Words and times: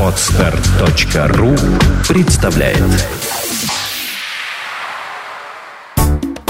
Отстар.ру 0.00 1.54
представляет 2.08 2.82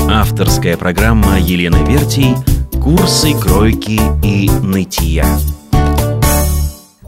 Авторская 0.09 0.77
программа 0.77 1.39
Елены 1.39 1.85
Вертий 1.89 2.35
«Курсы 2.83 3.33
кройки 3.39 4.01
и 4.25 4.51
нытья». 4.51 5.25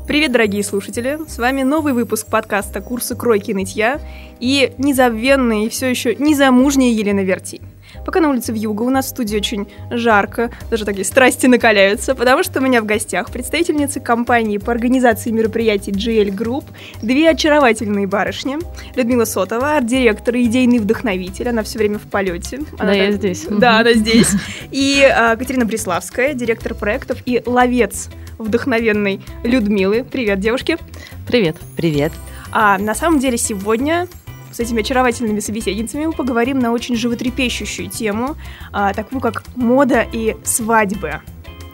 Привет, 0.07 0.33
дорогие 0.33 0.63
слушатели! 0.63 1.19
С 1.27 1.39
вами 1.39 1.63
новый 1.63 1.95
выпуск 1.95 2.29
подкаста 2.29 2.81
«Курсы 2.81 3.17
кройки 3.17 3.51
и 3.51 3.55
нытья» 3.55 4.01
и 4.39 4.73
незабвенная 4.79 5.67
и 5.67 5.69
все 5.69 5.87
еще 5.87 6.15
незамужняя 6.15 6.93
Елена 6.93 7.21
Вертий. 7.21 7.61
Пока 8.05 8.21
на 8.21 8.31
улице 8.31 8.53
в 8.53 8.57
Юго 8.57 8.83
у 8.83 8.91
нас 8.91 9.07
в 9.07 9.09
студии 9.11 9.37
очень 9.37 9.69
жарко, 9.91 10.51
даже 10.71 10.85
такие 10.85 11.05
страсти 11.05 11.47
накаляются, 11.47 12.15
потому 12.15 12.43
что 12.43 12.61
у 12.61 12.63
меня 12.63 12.81
в 12.81 12.87
гостях 12.87 13.31
представительницы 13.31 14.01
компании 14.01 14.59
по 14.59 14.73
организации 14.73 15.31
мероприятий 15.31 15.93
GL 15.93 16.35
Group, 16.35 16.65
две 17.03 17.31
очаровательные 17.31 18.07
барышни. 18.07 18.59
Людмила 18.95 19.25
Сотова, 19.25 19.77
арт-директор 19.77 20.35
и 20.37 20.45
идейный 20.45 20.79
вдохновитель, 20.79 21.49
она 21.49 21.63
все 21.63 21.79
время 21.79 21.99
в 21.99 22.03
полете. 22.03 22.61
Она 22.79 22.93
да, 22.93 22.93
так... 22.93 22.97
я 22.97 23.13
здесь. 23.13 23.47
Да, 23.51 23.79
она 23.81 23.93
здесь. 23.95 24.31
И 24.71 25.03
а, 25.05 25.37
Катерина 25.37 25.65
Бриславская, 25.65 26.35
директор 26.35 26.75
проектов 26.75 27.19
и 27.27 27.43
ловец 27.45 28.09
вдохновенной 28.39 29.21
Людмилы. 29.43 30.05
Привет, 30.05 30.41
девушки. 30.41 30.79
Привет. 31.27 31.57
Привет. 31.77 32.13
А 32.51 32.79
на 32.79 32.95
самом 32.95 33.19
деле 33.19 33.37
сегодня 33.37 34.09
с 34.59 34.61
этими 34.61 34.81
очаровательными 34.81 35.39
собеседницами 35.39 36.07
мы 36.07 36.13
поговорим 36.13 36.59
на 36.59 36.73
очень 36.73 36.97
животрепещущую 36.97 37.89
тему, 37.89 38.37
а, 38.73 38.93
такую 38.93 39.21
как 39.21 39.45
мода 39.55 40.01
и 40.01 40.37
свадьбы. 40.43 41.21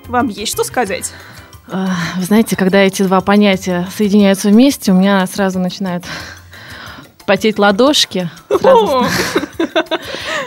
Вам 0.07 0.29
есть 0.29 0.53
что 0.53 0.65
сказать? 0.65 1.11
А, 1.67 1.89
вы 2.19 2.25
знаете, 2.25 2.57
когда 2.57 2.81
эти 2.81 3.03
два 3.03 3.23
понятия 3.23 3.89
соединяются 3.97 4.51
вместе, 4.51 4.93
у 4.93 4.97
меня 4.97 5.27
сразу 5.27 5.59
начинают 5.59 6.05
потеть 7.25 7.59
ладошки. 7.59 8.29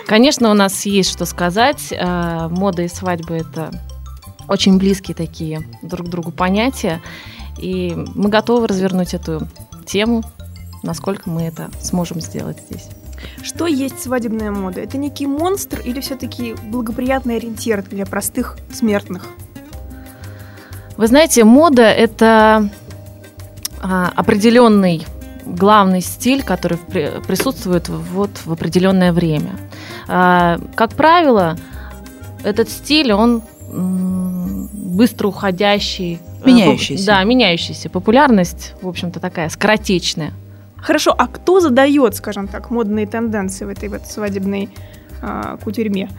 Конечно, 0.06 0.52
у 0.52 0.54
нас 0.54 0.86
есть 0.86 1.10
что 1.10 1.26
сказать. 1.26 1.92
А, 2.00 2.50
мода 2.50 2.84
и 2.84 2.88
свадьба– 2.88 3.34
это 3.38 3.72
очень 4.48 4.78
близкие 4.78 5.16
такие 5.16 5.68
друг 5.82 6.06
к 6.06 6.10
другу 6.12 6.30
понятия. 6.30 7.02
И 7.58 7.96
мы 8.14 8.30
готовы 8.30 8.68
развернуть 8.68 9.16
эту 9.16 9.48
тему 9.88 10.24
насколько 10.88 11.30
мы 11.30 11.44
это 11.44 11.70
сможем 11.82 12.20
сделать 12.22 12.58
здесь. 12.68 12.90
Что 13.44 13.68
есть 13.68 14.02
свадебная 14.02 14.52
мода? 14.52 14.82
Это 14.82 14.98
некий 14.98 15.28
монстр 15.28 15.82
или 15.82 16.00
все-таки 16.00 16.56
благоприятный 16.64 17.38
ориентир 17.38 17.84
для 17.84 18.06
простых 18.06 18.58
смертных? 18.72 19.28
Вы 20.98 21.08
знаете, 21.08 21.44
мода 21.44 21.84
это 21.84 22.70
а, 23.82 24.12
определенный 24.16 25.06
главный 25.46 26.02
стиль, 26.02 26.44
который 26.44 26.78
при, 26.78 27.12
присутствует 27.26 27.90
вот 27.90 28.32
в 28.46 28.52
определенное 28.52 29.14
время. 29.14 29.52
А, 30.08 30.60
как 30.76 30.94
правило, 30.94 31.58
этот 32.44 32.70
стиль, 32.70 33.14
он 33.14 33.44
быстро 33.70 35.28
уходящий. 35.28 36.20
Меняющийся. 36.46 37.06
Да, 37.06 37.24
меняющийся. 37.24 37.90
Популярность, 37.90 38.74
в 38.82 38.88
общем-то, 38.88 39.20
такая 39.20 39.50
скоротечная. 39.50 40.34
Хорошо, 40.82 41.14
а 41.18 41.28
кто 41.28 41.60
задает, 41.60 42.16
скажем 42.16 42.48
так, 42.48 42.70
модные 42.70 43.08
тенденции 43.08 43.66
в 43.66 43.70
этой 43.70 43.90
вот 43.90 44.06
свадебной 44.06 44.70
э, 45.22 45.58
кутерьме? 45.64 46.10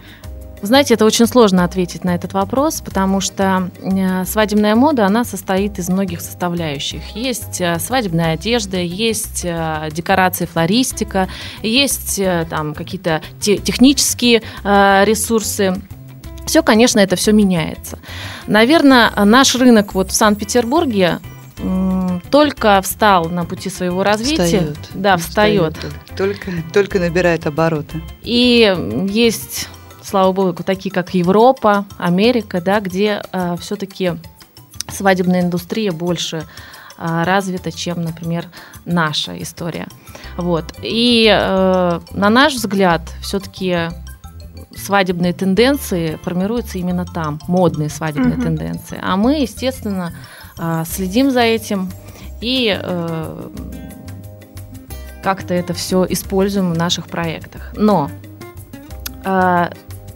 Знаете, 0.61 0.95
это 0.95 1.05
очень 1.05 1.27
сложно 1.27 1.63
ответить 1.63 2.03
на 2.03 2.17
этот 2.17 2.33
вопрос, 2.33 2.81
потому 2.81 3.21
что 3.21 3.71
э, 3.81 4.25
свадебная 4.25 4.75
мода, 4.75 5.07
она 5.07 5.25
состоит 5.25 5.79
из 5.79 5.89
многих 5.89 6.21
составляющих. 6.21 7.01
Есть 7.15 7.61
э, 7.61 7.79
свадебная 7.79 8.33
одежда, 8.33 8.79
есть 8.79 9.45
э, 9.45 9.89
декорации, 9.93 10.47
флористика, 10.47 11.29
есть 11.63 12.21
там 12.51 12.75
какие-то 12.75 13.23
технические 13.41 14.43
ресурсы. 14.65 15.81
Все, 16.45 16.63
конечно, 16.63 16.99
это 16.99 17.15
все 17.15 17.33
меняется. 17.33 17.99
Наверное, 18.47 19.13
наш 19.25 19.55
рынок 19.55 19.95
вот 19.95 20.11
в 20.11 20.15
Санкт-Петербурге 20.15 21.21
только 22.31 22.81
встал 22.83 23.29
на 23.29 23.45
пути 23.45 23.71
своего 23.71 24.03
развития. 24.03 24.45
Встает. 24.45 24.79
Да, 24.95 25.17
встает. 25.17 25.77
Только, 26.17 26.51
только 26.73 26.99
набирает 26.99 27.47
обороты. 27.47 28.03
И 28.23 28.75
есть, 29.11 29.69
слава 30.03 30.33
богу, 30.33 30.63
такие 30.63 30.93
как 30.93 31.15
Европа, 31.15 31.87
Америка, 31.99 32.61
да, 32.61 32.81
где 32.81 33.23
э, 33.33 33.57
все-таки 33.61 34.13
свадебная 34.89 35.43
индустрия 35.43 35.93
больше 35.93 36.45
э, 36.99 37.23
развита, 37.25 37.73
чем, 37.73 38.03
например, 38.03 38.47
наша 38.85 39.41
история. 39.41 39.87
Вот. 40.37 40.65
И 40.83 41.29
э, 41.31 42.01
на 42.11 42.31
наш 42.31 42.55
взгляд, 42.55 43.03
все-таки 43.21 43.91
свадебные 44.77 45.33
тенденции 45.33 46.19
формируются 46.23 46.79
именно 46.79 47.05
там, 47.05 47.41
модные 47.49 47.89
свадебные 47.89 48.35
угу. 48.35 48.43
тенденции. 48.43 48.99
А 49.03 49.17
мы, 49.17 49.41
естественно, 49.41 50.15
э, 50.59 50.85
следим 50.87 51.31
за 51.31 51.41
этим, 51.41 51.91
и 52.41 52.79
э, 52.81 53.49
как-то 55.23 55.55
это 55.55 55.75
все 55.75 56.07
используем 56.09 56.73
в 56.73 56.77
наших 56.77 57.07
проектах. 57.07 57.73
Но 57.77 58.11
э, 59.25 59.71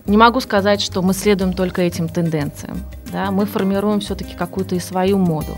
не 0.07 0.17
могу 0.17 0.41
сказать, 0.41 0.81
что 0.81 1.03
мы 1.03 1.15
следуем 1.15 1.53
только 1.53 1.83
этим 1.83 2.09
тенденциям. 2.09 2.79
Да? 3.13 3.31
Мы 3.31 3.47
формируем 3.47 4.01
все-таки 4.01 4.35
какую-то 4.35 4.75
и 4.75 4.81
свою 4.81 5.19
моду. 5.19 5.57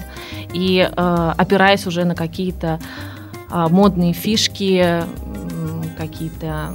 И 0.53 0.79
э, 0.79 1.33
опираясь 1.37 1.87
уже 1.87 2.05
на 2.05 2.15
какие-то 2.15 2.81
э, 3.51 3.67
модные 3.71 4.13
фишки, 4.13 4.81
э, 4.83 5.05
какие-то 5.97 6.73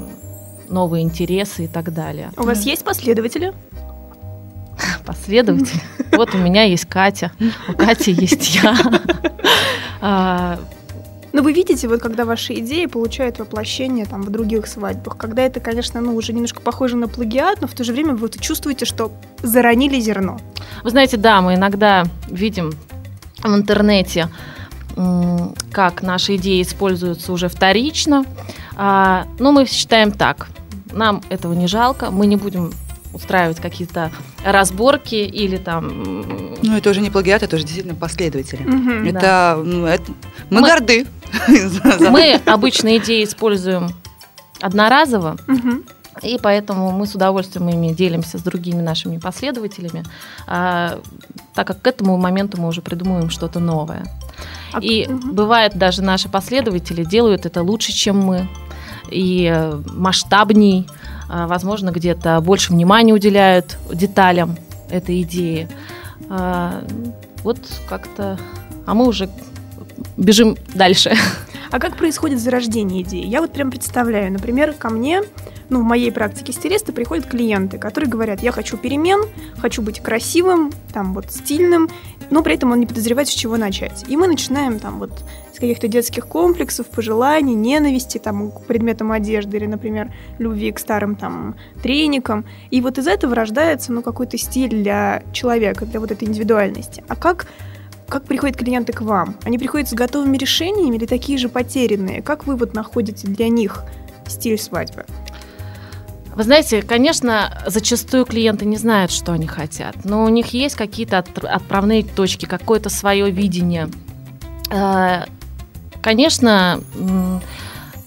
новые 0.69 1.03
интересы 1.03 1.66
и 1.66 1.67
так 1.67 1.94
далее. 1.94 2.31
У 2.38 2.44
вас 2.44 2.63
есть 2.63 2.83
последователи? 2.83 3.53
Последователи? 5.09 5.81
Вот 6.11 6.35
у 6.35 6.37
меня 6.37 6.63
есть 6.63 6.85
Катя, 6.85 7.31
у 7.67 7.73
Кати 7.73 8.11
есть 8.11 8.55
я. 8.55 8.75
А, 10.01 10.57
но 11.33 11.41
вы 11.41 11.51
видите, 11.51 11.89
вот 11.89 11.99
когда 11.99 12.23
ваши 12.23 12.53
идеи 12.59 12.85
получают 12.85 13.37
воплощение 13.39 14.05
там 14.05 14.21
в 14.21 14.29
других 14.29 14.65
свадьбах, 14.65 15.17
когда 15.17 15.41
это, 15.41 15.59
конечно, 15.59 15.99
ну 15.99 16.15
уже 16.15 16.31
немножко 16.31 16.61
похоже 16.61 16.95
на 16.95 17.09
плагиат, 17.09 17.59
но 17.59 17.67
в 17.67 17.73
то 17.73 17.83
же 17.83 17.91
время 17.91 18.15
вы 18.15 18.29
чувствуете, 18.29 18.85
что 18.85 19.11
заронили 19.43 19.99
зерно. 19.99 20.39
Вы 20.83 20.91
знаете, 20.91 21.17
да, 21.17 21.41
мы 21.41 21.55
иногда 21.55 22.05
видим 22.29 22.71
в 23.43 23.53
интернете, 23.53 24.29
как 25.73 26.01
наши 26.01 26.37
идеи 26.37 26.61
используются 26.61 27.33
уже 27.33 27.49
вторично. 27.49 28.25
А, 28.77 29.25
но 29.37 29.51
мы 29.51 29.65
считаем 29.65 30.13
так. 30.13 30.47
Нам 30.93 31.21
этого 31.29 31.51
не 31.51 31.67
жалко, 31.67 32.09
мы 32.09 32.25
не 32.25 32.37
будем 32.37 32.71
устраивать 33.13 33.59
какие-то 33.59 34.11
разборки 34.43 35.15
или 35.15 35.57
там... 35.57 36.57
Ну, 36.61 36.77
это 36.77 36.89
уже 36.89 37.01
не 37.01 37.09
плагиат, 37.09 37.43
это 37.43 37.55
уже 37.55 37.65
действительно 37.65 37.95
последователи. 37.95 38.63
Угу, 38.63 39.09
это, 39.09 39.19
да. 39.19 39.57
ну, 39.63 39.85
это... 39.85 40.11
Мы, 40.49 40.61
мы 40.61 40.67
горды. 40.67 41.05
Мы 41.99 42.41
обычно 42.45 42.97
идеи 42.97 43.23
используем 43.23 43.89
одноразово, 44.61 45.37
угу. 45.47 45.83
и 46.23 46.39
поэтому 46.41 46.91
мы 46.91 47.05
с 47.05 47.13
удовольствием 47.13 47.69
ими 47.69 47.93
делимся 47.93 48.39
с 48.39 48.41
другими 48.41 48.81
нашими 48.81 49.19
последователями, 49.19 50.03
а, 50.47 50.99
так 51.53 51.67
как 51.67 51.81
к 51.81 51.87
этому 51.87 52.17
моменту 52.17 52.59
мы 52.59 52.67
уже 52.67 52.81
придумываем 52.81 53.29
что-то 53.29 53.59
новое. 53.59 54.05
А, 54.73 54.79
и 54.81 55.07
угу. 55.07 55.33
бывает 55.33 55.77
даже 55.77 56.01
наши 56.01 56.29
последователи 56.29 57.03
делают 57.03 57.45
это 57.45 57.61
лучше, 57.61 57.93
чем 57.93 58.17
мы, 58.17 58.49
и 59.11 59.71
масштабней, 59.85 60.87
а, 60.89 60.98
возможно, 61.29 61.91
где-то 61.91 62.41
больше 62.41 62.73
внимания 62.73 63.13
уделяют 63.13 63.78
деталям 63.91 64.57
этой 64.90 65.22
идеи. 65.22 65.67
А, 66.29 66.84
вот 67.44 67.59
как-то... 67.88 68.40
А 68.85 68.94
мы 68.94 69.07
уже 69.07 69.30
бежим 70.18 70.57
дальше. 70.74 71.13
А 71.71 71.80
как 71.80 71.95
происходит 71.98 72.39
зарождение 72.39 73.03
идеи? 73.03 73.25
Я 73.25 73.42
вот 73.42 73.53
прям 73.53 73.69
представляю, 73.69 74.31
например, 74.31 74.74
ко 74.74 74.89
мне, 74.89 75.21
ну, 75.69 75.81
в 75.81 75.83
моей 75.83 76.12
практике 76.12 76.51
стилиста 76.51 76.92
приходят 76.92 77.27
клиенты, 77.27 77.77
которые 77.77 78.09
говорят, 78.09 78.42
я 78.42 78.51
хочу 78.51 78.75
перемен, 78.75 79.21
хочу 79.57 79.83
быть 79.83 80.00
красивым, 80.00 80.71
там 80.92 81.13
вот 81.13 81.31
стильным, 81.31 81.89
но 82.31 82.42
при 82.42 82.56
этом 82.56 82.71
он 82.71 82.80
не 82.80 82.88
подозревает, 82.88 83.27
с 83.27 83.33
чего 83.33 83.57
начать. 83.57 84.06
И 84.07 84.18
мы 84.18 84.27
начинаем 84.27 84.80
там 84.80 84.98
вот 84.98 85.12
каких-то 85.59 85.88
детских 85.88 86.27
комплексов, 86.27 86.88
пожеланий, 86.88 87.53
ненависти 87.53 88.17
там 88.17 88.51
к 88.51 88.65
предметам 88.65 89.11
одежды 89.11 89.57
или, 89.57 89.65
например, 89.65 90.11
любви 90.38 90.71
к 90.71 90.79
старым 90.79 91.15
там 91.15 91.56
треникам. 91.83 92.45
И 92.71 92.81
вот 92.81 92.97
из 92.97 93.07
этого 93.07 93.35
рождается, 93.35 93.91
ну, 93.91 94.01
какой-то 94.01 94.38
стиль 94.38 94.69
для 94.69 95.23
человека, 95.33 95.85
для 95.85 96.00
вот 96.00 96.11
этой 96.11 96.27
индивидуальности. 96.27 97.03
А 97.07 97.15
как 97.15 97.47
как 98.07 98.23
приходят 98.23 98.57
клиенты 98.57 98.91
к 98.91 99.01
вам? 99.01 99.35
Они 99.44 99.59
приходят 99.59 99.88
с 99.88 99.94
готовыми 99.94 100.35
решениями 100.35 100.95
или 100.95 101.06
такие 101.06 101.38
же 101.38 101.47
потерянные? 101.47 102.23
Как 102.23 102.47
вы 102.47 102.55
вот 102.55 102.73
находите 102.73 103.27
для 103.27 103.50
них 103.50 103.83
стиль 104.27 104.57
свадьбы? 104.57 105.05
Вы 106.35 106.44
знаете, 106.44 106.81
конечно, 106.81 107.62
зачастую 107.67 108.25
клиенты 108.25 108.65
не 108.65 108.77
знают, 108.77 109.12
что 109.12 109.33
они 109.33 109.45
хотят, 109.45 110.05
но 110.05 110.23
у 110.23 110.29
них 110.29 110.47
есть 110.53 110.75
какие-то 110.75 111.23
отправные 111.44 112.03
точки, 112.03 112.45
какое-то 112.45 112.89
свое 112.89 113.29
видение 113.29 113.89
э, 114.71 115.23
конечно, 116.01 116.81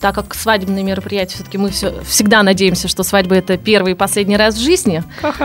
так 0.00 0.16
как 0.16 0.34
свадебные 0.34 0.82
мероприятия, 0.82 1.36
все-таки 1.36 1.58
мы 1.58 1.70
все, 1.70 2.02
всегда 2.04 2.42
надеемся, 2.42 2.88
что 2.88 3.04
свадьба 3.04 3.36
это 3.36 3.56
первый 3.56 3.92
и 3.92 3.94
последний 3.94 4.36
раз 4.36 4.56
в 4.56 4.60
жизни. 4.60 5.02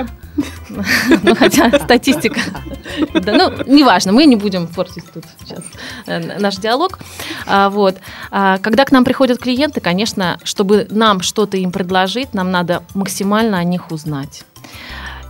Ну, 1.24 1.36
хотя 1.36 1.72
статистика... 1.80 2.40
Да, 3.14 3.34
ну, 3.34 3.64
неважно, 3.66 4.12
мы 4.12 4.26
не 4.26 4.36
будем 4.36 4.68
портить 4.68 5.04
тут 5.12 5.24
сейчас 5.40 5.64
э, 6.06 6.40
наш 6.40 6.58
диалог. 6.58 7.00
А, 7.48 7.72
вот. 7.72 7.98
А, 8.30 8.60
когда 8.60 8.86
к 8.86 8.92
нам 8.92 9.04
приходят 9.04 9.40
клиенты, 9.40 9.82
конечно, 9.82 10.40
чтобы 10.44 10.86
нам 10.92 11.22
что-то 11.22 11.58
им 11.58 11.72
предложить, 11.72 12.36
нам 12.36 12.52
надо 12.52 12.84
максимально 12.94 13.58
о 13.58 13.64
них 13.64 13.90
узнать. 13.90 14.44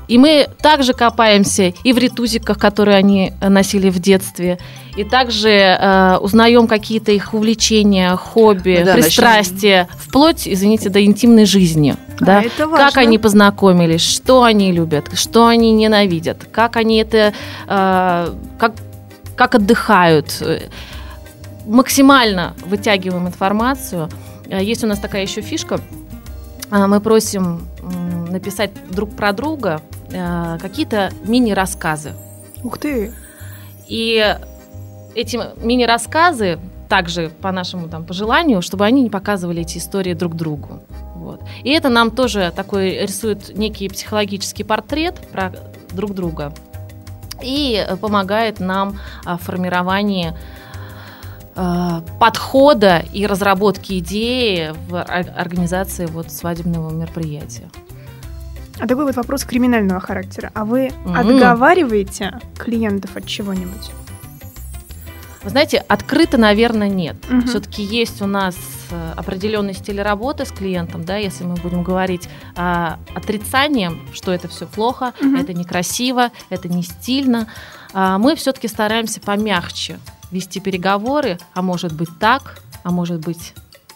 И 0.08 0.18
мы 0.18 0.48
также 0.62 0.94
копаемся 0.94 1.74
и 1.84 1.94
в 1.94 1.98
ретузиках, 1.98 2.58
которые 2.58 2.98
они 2.98 3.34
носили 3.42 3.90
в 3.90 4.00
детстве, 4.00 4.58
и 4.96 5.04
также 5.04 5.50
э, 5.50 6.18
узнаем 6.18 6.68
какие-то 6.68 7.12
их 7.12 7.34
увлечения, 7.34 8.16
хобби, 8.16 8.78
ну, 8.80 8.86
да, 8.86 8.94
пристрастия, 8.96 9.84
начнем... 9.84 10.00
вплоть, 10.00 10.48
извините, 10.48 10.90
до 10.90 11.04
интимной 11.06 11.46
жизни. 11.46 11.96
А, 12.20 12.26
да? 12.26 12.42
это 12.42 12.68
важно. 12.68 12.88
Как 12.88 12.98
они 12.98 13.20
познакомились, 13.20 14.02
что 14.02 14.44
они 14.44 14.72
любят, 14.72 15.10
что 15.14 15.46
они 15.46 15.72
ненавидят, 15.72 16.48
как 16.52 16.78
они 16.78 16.98
это, 16.98 17.34
э, 17.68 18.34
как, 18.58 18.74
как 19.36 19.56
отдыхают. 19.56 20.44
Максимально 21.68 22.56
вытягиваем 22.66 23.28
информацию. 23.28 24.10
Э, 24.50 24.64
есть 24.64 24.84
у 24.84 24.88
нас 24.88 24.98
такая 24.98 25.22
еще 25.22 25.42
фишка. 25.42 25.80
Э, 26.72 26.88
мы 26.88 27.02
просим 27.02 27.68
написать 28.30 28.72
друг 28.90 29.16
про 29.16 29.34
друга 29.34 29.82
э, 30.12 30.58
какие-то 30.60 31.12
мини-рассказы. 31.24 32.14
Ух 32.64 32.78
ты! 32.78 33.14
И 33.88 34.38
эти 35.16 35.40
мини-рассказы 35.64 36.60
также 36.88 37.30
по 37.42 37.52
нашему 37.52 37.90
там 37.90 38.06
пожеланию, 38.06 38.62
чтобы 38.62 38.86
они 38.86 39.02
не 39.02 39.10
показывали 39.10 39.62
эти 39.62 39.78
истории 39.78 40.14
друг 40.14 40.36
другу. 40.36 40.82
Вот. 41.16 41.42
И 41.64 41.72
это 41.72 41.90
нам 41.90 42.12
тоже 42.12 42.54
такой 42.56 43.00
рисует 43.06 43.58
некий 43.58 43.90
психологический 43.90 44.64
портрет 44.64 45.16
про 45.32 45.54
друг 45.92 46.14
друга 46.14 46.54
и 47.42 47.86
помогает 48.02 48.60
нам 48.60 49.00
в 49.24 49.38
формировании 49.38 50.34
э, 51.56 52.02
подхода 52.20 53.04
и 53.14 53.26
разработки 53.26 54.00
идеи 54.00 54.74
в 54.88 55.02
организации 55.02 56.06
вот 56.06 56.32
свадебного 56.32 56.92
мероприятия. 56.92 57.70
А 58.80 58.88
такой 58.88 59.06
вот 59.06 59.16
вопрос 59.16 59.44
криминального 59.44 60.00
характера. 60.00 60.52
А 60.54 60.66
вы 60.66 60.88
mm-hmm. 60.88 61.18
отговариваете 61.18 62.40
клиентов 62.58 63.16
от 63.16 63.26
чего-нибудь? 63.26 63.92
Вы 65.44 65.52
знаете, 65.52 65.78
открыто, 65.88 66.38
наверное, 66.38 66.90
нет. 66.90 67.16
Mm-hmm. 67.30 67.48
Все-таки 67.48 67.82
есть 67.82 68.22
у 68.22 68.28
нас 68.28 68.56
э, 68.92 69.14
определенный 69.16 69.74
стиль 69.74 70.02
работы 70.02 70.46
с 70.46 70.52
клиентом, 70.52 71.06
да, 71.06 71.16
если 71.16 71.46
мы 71.46 71.56
будем 71.56 71.84
говорить 71.84 72.28
а, 72.56 73.00
отрицанием, 73.16 74.02
что 74.14 74.34
это 74.34 74.50
все 74.50 74.66
плохо, 74.66 75.14
mm-hmm. 75.20 75.42
это 75.42 75.54
некрасиво, 75.54 76.32
это 76.50 76.68
не 76.68 76.84
стильно, 76.84 77.48
а, 77.94 78.18
мы 78.18 78.36
все-таки 78.36 78.68
стараемся 78.68 79.22
помягче 79.22 80.00
вести 80.32 80.60
переговоры, 80.60 81.40
а 81.54 81.62
может 81.62 81.94
быть 81.94 82.10
так, 82.20 82.62
а 82.84 82.92
может 82.92 83.22
быть 83.22 83.54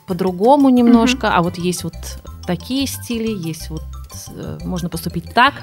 по-другому 0.07 0.69
немножко, 0.69 1.27
mm-hmm. 1.27 1.35
а 1.35 1.41
вот 1.41 1.57
есть 1.57 1.83
вот 1.83 1.95
такие 2.45 2.87
стили, 2.87 3.29
есть 3.29 3.69
вот 3.69 3.83
можно 4.63 4.89
поступить 4.89 5.33
так. 5.33 5.53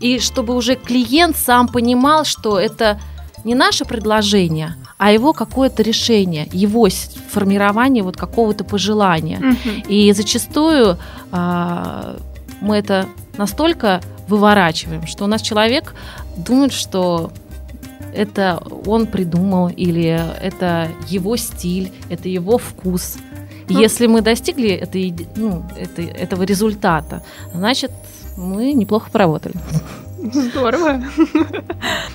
И 0.00 0.18
чтобы 0.18 0.54
уже 0.54 0.76
клиент 0.76 1.36
сам 1.36 1.68
понимал, 1.68 2.24
что 2.24 2.58
это 2.58 3.00
не 3.44 3.54
наше 3.54 3.84
предложение, 3.84 4.76
а 4.98 5.10
его 5.10 5.32
какое-то 5.32 5.82
решение, 5.82 6.48
его 6.52 6.88
формирование 7.30 8.04
вот 8.04 8.16
какого-то 8.16 8.64
пожелания. 8.64 9.38
Угу. 9.38 9.88
И 9.88 10.12
зачастую 10.12 10.96
а, 11.32 12.16
мы 12.60 12.76
это 12.76 13.08
настолько 13.36 14.00
выворачиваем, 14.28 15.06
что 15.06 15.24
у 15.24 15.26
нас 15.26 15.42
человек 15.42 15.94
думает, 16.36 16.72
что 16.72 17.32
это 18.14 18.62
он 18.86 19.06
придумал, 19.06 19.68
или 19.68 20.20
это 20.40 20.90
его 21.08 21.36
стиль, 21.36 21.92
это 22.10 22.28
его 22.28 22.58
вкус. 22.58 23.16
Ну, 23.68 23.80
Если 23.80 24.06
мы 24.06 24.20
достигли 24.20 24.70
этой, 24.70 25.14
ну, 25.36 25.64
этой, 25.76 26.06
этого 26.06 26.42
результата, 26.42 27.22
значит, 27.54 27.90
мы 28.36 28.72
неплохо 28.72 29.10
поработали. 29.10 29.54
Здорово. 30.32 31.02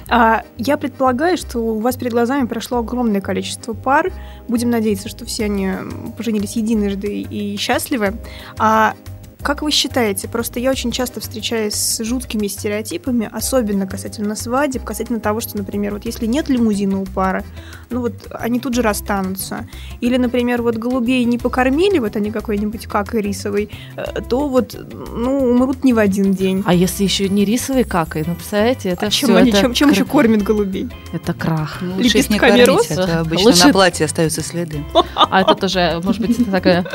А, 0.10 0.44
я 0.58 0.78
предполагаю, 0.78 1.36
что 1.36 1.60
у 1.60 1.80
вас 1.80 1.98
перед 1.98 2.14
глазами 2.14 2.48
прошло 2.48 2.78
огромное 2.78 3.20
количество 3.20 3.74
пар. 3.74 4.14
Будем 4.48 4.70
надеяться, 4.70 5.10
что 5.10 5.26
все 5.26 5.46
они 5.46 5.70
поженились 6.16 6.56
единожды 6.56 7.22
и 7.22 7.58
счастливы. 7.58 8.14
А 8.58 8.94
как 9.42 9.62
вы 9.62 9.72
считаете, 9.72 10.28
просто 10.28 10.60
я 10.60 10.72
очень 10.72 10.92
часто 10.92 11.20
встречаюсь 11.20 11.76
с 11.76 12.04
жуткими 12.04 12.48
стереотипами, 12.48 13.30
особенно 13.32 13.88
касательно 13.88 14.36
свадеб, 14.36 14.84
касательно 14.84 15.20
того, 15.20 15.40
что, 15.40 15.58
например, 15.58 15.94
вот 15.94 16.06
если 16.06 16.26
нет 16.26 16.50
лимузина 16.50 17.00
у 17.00 17.06
пары, 17.06 17.44
ну 17.90 18.02
вот 18.02 18.14
они 18.32 18.60
тут 18.60 18.74
же 18.74 18.82
расстанутся. 18.82 19.68
Или, 20.02 20.18
например, 20.18 20.62
вот 20.62 20.76
голубей 20.76 21.24
не 21.26 21.38
покормили, 21.38 22.00
вот 22.00 22.16
они 22.16 22.32
какой-нибудь 22.32 22.88
как 22.88 23.14
рисовый, 23.14 23.70
э, 23.96 24.22
то 24.28 24.48
вот, 24.48 24.76
ну, 25.14 25.52
умрут 25.52 25.84
не 25.84 25.94
в 25.94 26.00
один 26.00 26.34
день. 26.34 26.64
А 26.66 26.74
если 26.74 27.04
еще 27.04 27.30
не 27.30 27.46
рисовый 27.46 27.84
какой, 27.84 28.24
ну, 28.26 28.36
представляете, 28.36 28.90
это 28.90 29.08
а 29.08 29.10
чем 29.10 29.30
все, 29.30 29.38
они, 29.38 29.52
это 29.52 29.62
чем, 29.62 29.74
чем 29.74 29.92
еще 29.92 30.06
кормят 30.06 30.42
голубей? 30.42 30.90
Это 31.14 31.34
крах. 31.34 31.78
Ну, 31.82 31.96
лучше 31.96 32.18
их 32.18 32.30
не 32.30 32.40
кормить, 32.40 32.68
это 32.90 33.20
обычно 33.22 33.50
Лучше... 33.50 33.68
на 33.68 33.74
платье 33.74 34.06
остаются 34.06 34.42
следы. 34.42 34.84
А 35.16 35.42
это 35.42 35.56
тоже, 35.56 36.02
может 36.04 36.22
быть, 36.22 36.52
такая... 36.52 36.86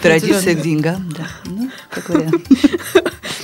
Традиция 0.00 0.54
к 0.54 0.62
деньгам, 0.62 1.12
да. 1.16 1.26
Как 1.90 2.08
вариант. 2.08 2.48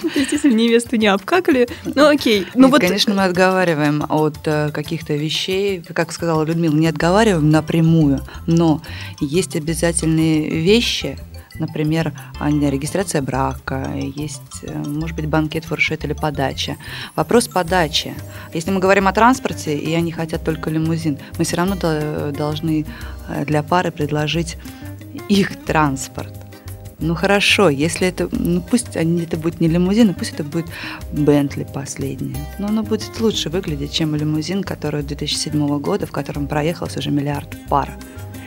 То 0.03 0.19
есть, 0.19 0.33
если 0.33 0.53
невесту 0.53 0.97
не 0.97 1.07
обкакали, 1.07 1.69
ну 1.85 2.09
окей. 2.09 2.47
Ну, 2.55 2.69
вот... 2.69 2.81
Конечно, 2.81 3.15
мы 3.15 3.25
отговариваем 3.25 4.05
от 4.09 4.39
э, 4.45 4.71
каких-то 4.71 5.15
вещей, 5.15 5.81
как 5.81 6.13
сказала 6.13 6.45
Людмила, 6.45 6.75
не 6.75 6.89
отговариваем 6.89 7.51
напрямую, 7.51 8.21
но 8.47 8.83
есть 9.21 9.57
обязательные 9.57 10.51
вещи, 10.51 11.19
например, 11.59 12.13
регистрация 12.41 13.23
брака, 13.23 13.91
есть, 13.95 14.41
э, 14.63 14.77
может 14.77 15.17
быть, 15.17 15.27
банкет, 15.27 15.65
фуршет 15.65 16.05
или 16.05 16.13
подача. 16.13 16.77
Вопрос 17.15 17.49
подачи. 17.49 18.15
Если 18.53 18.71
мы 18.71 18.81
говорим 18.81 19.09
о 19.09 19.13
транспорте, 19.13 19.77
и 19.77 19.95
они 19.95 20.13
хотят 20.13 20.45
только 20.45 20.71
лимузин, 20.71 21.19
мы 21.39 21.45
все 21.45 21.57
равно 21.57 21.77
должны 22.33 22.85
э, 23.29 23.45
для 23.45 23.63
пары 23.63 23.93
предложить 23.93 24.57
их 25.29 25.65
транспорт. 25.65 26.42
Ну 27.03 27.17
хорошо, 27.17 27.69
если 27.69 28.07
это, 28.07 28.29
ну 28.31 28.61
пусть 28.61 28.97
они, 28.97 29.23
это 29.23 29.37
будет 29.37 29.61
не 29.61 29.67
лимузин, 29.67 30.11
а 30.11 30.13
пусть 30.15 30.35
это 30.35 30.45
будет 30.45 30.67
Бентли 31.11 31.67
последнее. 31.75 32.37
Но 32.61 32.69
оно 32.69 32.85
будет 32.85 33.21
лучше 33.21 33.51
выглядеть, 33.51 33.93
чем 33.93 34.15
лимузин, 34.15 34.63
который 34.63 35.03
2007 35.03 35.81
года, 35.81 36.07
в 36.07 36.13
котором 36.13 36.47
проехался 36.47 37.01
уже 37.01 37.11
миллиард 37.11 37.49
пар. 37.69 37.91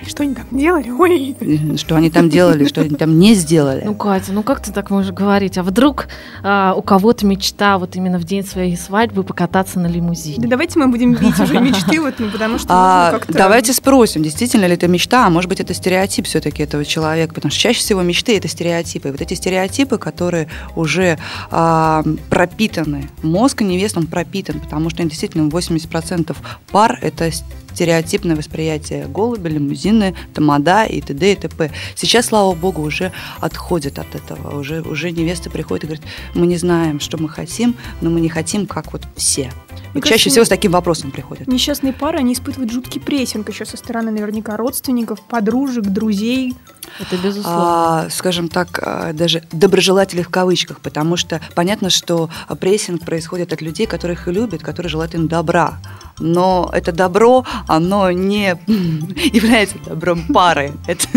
Что 0.07 0.23
они 0.23 0.35
там 0.35 0.45
делали? 0.51 0.89
Ой. 0.89 1.35
Что 1.77 1.95
они 1.95 2.09
там 2.09 2.29
делали, 2.29 2.65
что 2.67 2.81
они 2.81 2.95
там 2.95 3.17
не 3.17 3.33
сделали. 3.33 3.83
Ну, 3.85 3.95
Катя, 3.95 4.33
ну 4.33 4.43
как 4.43 4.61
ты 4.61 4.71
так 4.71 4.89
можешь 4.89 5.11
говорить? 5.11 5.57
А 5.57 5.63
вдруг 5.63 6.07
а, 6.43 6.73
у 6.75 6.81
кого-то 6.81 7.25
мечта 7.25 7.77
вот 7.77 7.95
именно 7.95 8.19
в 8.19 8.23
день 8.23 8.43
своей 8.43 8.77
свадьбы 8.77 9.23
покататься 9.23 9.79
на 9.79 9.87
лимузине? 9.87 10.37
Да 10.37 10.49
давайте 10.49 10.79
мы 10.79 10.87
будем 10.87 11.13
бить 11.13 11.39
уже 11.39 11.59
мечты, 11.59 11.99
вот, 11.99 12.15
ну, 12.19 12.29
потому 12.29 12.57
что 12.59 12.67
а, 12.69 13.11
как-то... 13.11 13.33
Давайте 13.33 13.73
спросим, 13.73 14.23
действительно 14.23 14.65
ли 14.65 14.73
это 14.73 14.87
мечта, 14.87 15.25
а 15.25 15.29
может 15.29 15.49
быть 15.49 15.59
это 15.59 15.73
стереотип 15.73 16.25
все-таки 16.25 16.63
этого 16.63 16.85
человека, 16.85 17.33
потому 17.33 17.51
что 17.51 17.59
чаще 17.59 17.79
всего 17.79 18.01
мечты 18.01 18.37
это 18.37 18.47
стереотипы. 18.47 19.09
И 19.09 19.11
вот 19.11 19.21
эти 19.21 19.33
стереотипы, 19.33 19.97
которые 19.97 20.47
уже 20.75 21.17
а, 21.51 22.03
пропитаны, 22.29 23.09
мозг 23.21 23.61
невест, 23.61 23.97
он 23.97 24.07
пропитан, 24.07 24.59
потому 24.59 24.89
что 24.89 25.03
действительно 25.03 25.49
80% 25.49 26.35
пар 26.71 26.99
это 27.01 27.31
стереотипное 27.75 28.37
восприятие 28.37 29.05
голуби, 29.07 29.49
лимузины, 29.49 30.15
тамада 30.33 30.85
и 30.85 31.01
т.д. 31.01 31.33
и 31.33 31.35
т.п. 31.35 31.71
Сейчас, 31.95 32.27
слава 32.27 32.55
богу, 32.55 32.81
уже 32.81 33.11
отходят 33.41 33.99
от 33.99 34.15
этого. 34.15 34.57
Уже, 34.57 34.81
уже 34.81 35.11
невеста 35.11 35.49
приходит 35.49 35.83
и 35.83 35.87
говорит, 35.87 36.05
мы 36.33 36.47
не 36.47 36.55
знаем, 36.55 37.01
что 37.01 37.17
мы 37.17 37.27
хотим, 37.27 37.75
но 38.01 38.09
мы 38.09 38.21
не 38.21 38.29
хотим, 38.29 38.65
как 38.65 38.93
вот 38.93 39.03
все. 39.17 39.51
И 39.93 39.99
чаще 39.99 40.09
кажется, 40.09 40.29
всего 40.29 40.45
с 40.45 40.49
таким 40.49 40.71
вопросом 40.71 41.11
приходят. 41.11 41.47
Несчастные 41.47 41.93
пары, 41.93 42.19
они 42.19 42.33
испытывают 42.33 42.71
жуткий 42.71 43.01
прессинг 43.01 43.49
еще 43.49 43.65
со 43.65 43.77
стороны 43.77 44.11
наверняка 44.11 44.55
родственников, 44.55 45.21
подружек, 45.21 45.83
друзей. 45.83 46.53
Это 46.99 47.17
безусловно. 47.17 48.05
А, 48.05 48.09
скажем 48.09 48.47
так, 48.47 48.79
а, 48.81 49.13
даже 49.13 49.43
доброжелателей 49.51 50.23
в 50.23 50.29
кавычках, 50.29 50.79
потому 50.79 51.17
что 51.17 51.41
понятно, 51.53 51.89
что 51.89 52.29
прессинг 52.59 53.03
происходит 53.03 53.51
от 53.51 53.61
людей, 53.61 53.85
которых 53.85 54.27
любят, 54.27 54.61
которые 54.61 54.89
желают 54.89 55.13
им 55.13 55.27
добра. 55.27 55.79
Но 56.19 56.69
это 56.73 56.91
добро, 56.91 57.45
оно 57.67 58.11
не 58.11 58.57
является 58.67 59.77
добром 59.79 60.25
пары. 60.33 60.71
Это, 60.87 61.07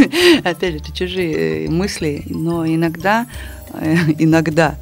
опять 0.45 0.73
же, 0.73 0.79
это 0.79 0.93
чужие 0.93 1.67
э, 1.67 1.71
мысли, 1.71 2.25
но 2.29 2.67
иногда, 2.67 3.27
э, 3.75 3.95
иногда 4.19 4.75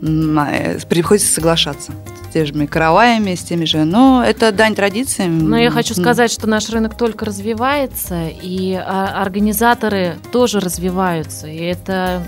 э, 0.00 0.78
приходится 0.88 1.32
соглашаться 1.32 1.92
теми 2.34 2.62
же 2.62 2.66
караваями, 2.66 3.34
с 3.34 3.42
теми 3.42 3.64
же, 3.64 3.84
но 3.84 4.22
это 4.26 4.52
дань 4.52 4.74
традициям. 4.74 5.48
Но 5.48 5.56
я 5.56 5.70
хочу 5.70 5.94
сказать, 5.94 6.30
что 6.30 6.46
наш 6.46 6.68
рынок 6.68 6.96
только 6.96 7.24
развивается, 7.24 8.28
и 8.28 8.74
а, 8.74 9.22
организаторы 9.22 10.16
тоже 10.32 10.60
развиваются, 10.60 11.46
и 11.46 11.58
это 11.58 12.22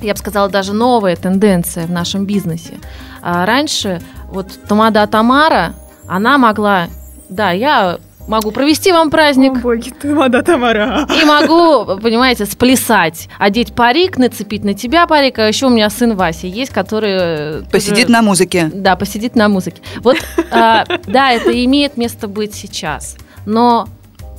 я 0.00 0.14
бы 0.14 0.18
сказала, 0.18 0.48
даже 0.48 0.72
новая 0.72 1.14
тенденция 1.16 1.86
в 1.86 1.90
нашем 1.90 2.24
бизнесе. 2.24 2.78
А 3.20 3.44
раньше 3.44 4.00
вот 4.30 4.46
Тамада 4.66 5.06
Тамара, 5.06 5.74
она 6.06 6.38
могла, 6.38 6.88
да, 7.28 7.50
я 7.50 7.98
могу 8.30 8.52
провести 8.52 8.92
вам 8.92 9.10
праздник. 9.10 9.56
О, 9.56 9.60
боги, 9.60 9.90
Тамада 9.90 10.42
Тамара. 10.42 11.06
И 11.20 11.24
могу, 11.24 12.00
понимаете, 12.00 12.46
сплясать, 12.46 13.28
одеть 13.38 13.74
парик, 13.74 14.18
нацепить 14.18 14.64
на 14.64 14.72
тебя 14.72 15.06
парик, 15.06 15.38
а 15.40 15.48
еще 15.48 15.66
у 15.66 15.70
меня 15.70 15.90
сын 15.90 16.14
Вася 16.14 16.46
есть, 16.46 16.72
который... 16.72 17.10
Э, 17.10 17.62
посидит 17.70 18.06
тоже, 18.06 18.12
на 18.12 18.22
музыке. 18.22 18.70
Да, 18.72 18.94
посидит 18.96 19.34
на 19.34 19.48
музыке. 19.48 19.82
Вот, 20.02 20.16
а, 20.52 20.84
да, 21.06 21.32
это 21.32 21.64
имеет 21.64 21.96
место 21.96 22.28
быть 22.28 22.54
сейчас. 22.54 23.16
Но 23.46 23.88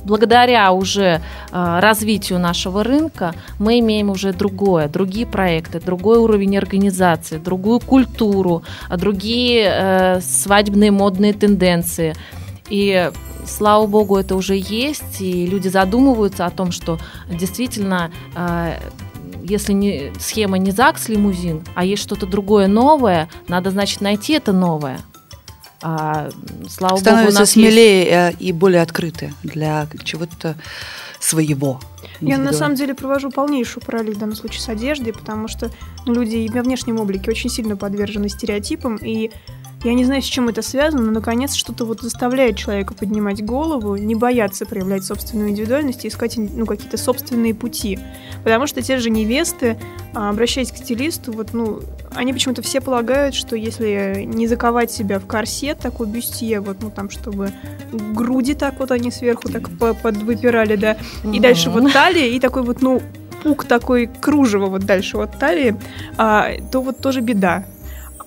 благодаря 0.04 0.72
уже 0.72 1.20
э, 1.52 1.78
развитию 1.80 2.38
нашего 2.38 2.82
рынка 2.82 3.34
мы 3.58 3.78
имеем 3.80 4.08
уже 4.08 4.32
другое, 4.32 4.88
другие 4.88 5.26
проекты, 5.26 5.80
другой 5.80 6.16
уровень 6.18 6.56
организации, 6.56 7.36
другую 7.36 7.78
культуру, 7.78 8.62
другие 8.90 9.70
э, 9.70 10.20
свадебные 10.22 10.90
модные 10.90 11.34
тенденции. 11.34 12.14
И 12.72 13.12
слава 13.46 13.86
богу, 13.86 14.16
это 14.16 14.34
уже 14.34 14.56
есть, 14.56 15.20
и 15.20 15.46
люди 15.46 15.68
задумываются 15.68 16.46
о 16.46 16.50
том, 16.50 16.72
что 16.72 16.98
действительно 17.28 18.10
э, 18.34 18.78
если 19.42 19.74
не, 19.74 20.10
схема 20.18 20.56
не 20.56 20.70
ЗАГС 20.70 21.10
лимузин, 21.10 21.64
а 21.74 21.84
есть 21.84 22.02
что-то 22.02 22.24
другое 22.24 22.68
новое, 22.68 23.28
надо, 23.46 23.70
значит, 23.70 24.00
найти 24.00 24.32
это 24.32 24.52
новое. 24.52 25.00
А, 25.82 26.30
слава 26.66 26.96
Становятся 26.96 27.40
богу, 27.40 27.46
смелее 27.46 27.98
есть... 27.98 28.40
Э, 28.40 28.42
и 28.42 28.52
более 28.52 28.80
открыты 28.80 29.34
для 29.42 29.86
чего-то 30.02 30.56
своего. 31.20 31.78
Я 32.22 32.38
на 32.38 32.54
самом 32.54 32.76
деле 32.76 32.94
провожу 32.94 33.30
полнейшую 33.30 33.84
параллель 33.84 34.14
в 34.14 34.18
данном 34.18 34.36
случае 34.36 34.60
с 34.62 34.68
одеждой, 34.70 35.12
потому 35.12 35.46
что 35.46 35.70
люди 36.06 36.36
и 36.36 36.48
во 36.48 36.62
внешнем 36.62 37.00
облике 37.00 37.30
очень 37.30 37.50
сильно 37.50 37.76
подвержены 37.76 38.30
стереотипам, 38.30 38.96
и 38.96 39.30
я 39.84 39.94
не 39.94 40.04
знаю, 40.04 40.22
с 40.22 40.26
чем 40.26 40.48
это 40.48 40.62
связано, 40.62 41.02
но 41.02 41.10
наконец 41.10 41.54
что-то 41.54 41.84
вот 41.84 42.00
заставляет 42.00 42.56
человека 42.56 42.94
поднимать 42.94 43.44
голову, 43.44 43.96
не 43.96 44.14
бояться 44.14 44.64
проявлять 44.64 45.04
собственную 45.04 45.50
индивидуальность 45.50 46.04
и 46.04 46.08
искать 46.08 46.36
ну, 46.36 46.66
какие-то 46.66 46.96
собственные 46.96 47.54
пути. 47.54 47.98
Потому 48.44 48.66
что 48.66 48.80
те 48.82 48.98
же 48.98 49.10
невесты, 49.10 49.78
а, 50.14 50.30
обращаясь 50.30 50.70
к 50.70 50.76
стилисту, 50.76 51.32
вот, 51.32 51.52
ну, 51.52 51.80
они 52.14 52.32
почему-то 52.32 52.62
все 52.62 52.80
полагают, 52.80 53.34
что 53.34 53.56
если 53.56 54.22
не 54.24 54.46
заковать 54.46 54.92
себя 54.92 55.18
в 55.18 55.26
корсет, 55.26 55.78
такой 55.78 56.06
бюстье, 56.06 56.60
вот, 56.60 56.78
ну, 56.80 56.90
там, 56.90 57.10
чтобы 57.10 57.50
груди 57.92 58.54
так 58.54 58.78
вот 58.78 58.90
они 58.90 59.10
сверху 59.10 59.48
так 59.48 59.68
подвыпирали, 59.78 60.76
да, 60.76 60.96
и 61.24 61.40
дальше 61.40 61.70
вот 61.70 61.92
талия, 61.92 62.28
и 62.28 62.38
такой 62.38 62.62
вот, 62.62 62.82
ну, 62.82 63.02
пук 63.42 63.64
такой 63.64 64.06
кружево 64.06 64.66
вот 64.66 64.84
дальше 64.84 65.16
вот 65.16 65.32
талии, 65.38 65.76
а, 66.16 66.52
то 66.70 66.80
вот 66.80 66.98
тоже 66.98 67.20
беда. 67.20 67.64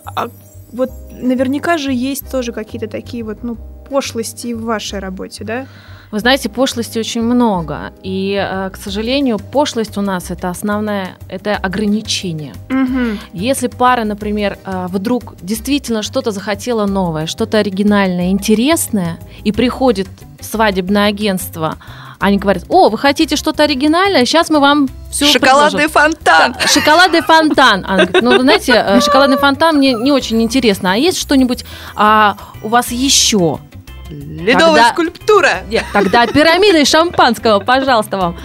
А 0.05 0.29
вот 0.71 0.91
наверняка 1.11 1.77
же 1.77 1.91
есть 1.93 2.29
тоже 2.29 2.51
какие-то 2.51 2.87
такие 2.87 3.23
вот, 3.23 3.43
ну, 3.43 3.57
пошлости 3.89 4.53
в 4.53 4.63
вашей 4.63 4.99
работе, 4.99 5.43
да? 5.43 5.65
Вы 6.11 6.19
знаете, 6.19 6.49
пошлости 6.49 6.99
очень 6.99 7.23
много. 7.23 7.91
И, 8.03 8.33
э, 8.33 8.69
к 8.69 8.77
сожалению, 8.77 9.39
пошлость 9.39 9.97
у 9.97 10.01
нас 10.01 10.31
это 10.31 10.49
основное, 10.49 11.17
это 11.27 11.55
ограничение. 11.57 12.53
Угу. 12.69 13.19
Если 13.33 13.67
пара, 13.67 14.03
например, 14.03 14.57
э, 14.63 14.87
вдруг 14.89 15.35
действительно 15.41 16.03
что-то 16.03 16.31
захотела 16.31 16.85
новое, 16.85 17.25
что-то 17.25 17.57
оригинальное, 17.57 18.29
интересное, 18.29 19.17
и 19.43 19.51
приходит 19.51 20.07
свадебное 20.39 21.07
агентство, 21.07 21.77
они 22.25 22.37
говорят, 22.37 22.63
о, 22.69 22.89
вы 22.89 22.97
хотите 22.97 23.35
что-то 23.35 23.63
оригинальное, 23.63 24.25
сейчас 24.25 24.49
мы 24.49 24.59
вам 24.59 24.89
все 25.11 25.27
Шоколадный 25.27 25.83
предложим. 25.83 26.15
фонтан. 26.15 26.55
Шоколадный 26.67 27.21
фонтан. 27.21 27.85
Она 27.87 28.05
говорит, 28.05 28.21
ну, 28.23 28.39
знаете, 28.39 28.73
э, 28.73 28.99
шоколадный 29.05 29.37
фонтан 29.37 29.77
мне 29.77 29.93
не 29.93 30.11
очень 30.11 30.41
интересно. 30.41 30.93
А 30.93 30.95
есть 30.95 31.19
что-нибудь 31.19 31.65
а, 31.95 32.35
у 32.63 32.69
вас 32.69 32.89
еще? 32.89 33.59
Ледовая 34.09 34.75
тогда, 34.75 34.89
скульптура. 34.89 35.51
Нет, 35.69 35.85
тогда 35.93 36.25
пирамида 36.25 36.79
из 36.79 36.87
шампанского, 36.87 37.59
пожалуйста 37.59 38.17
вам. 38.17 38.37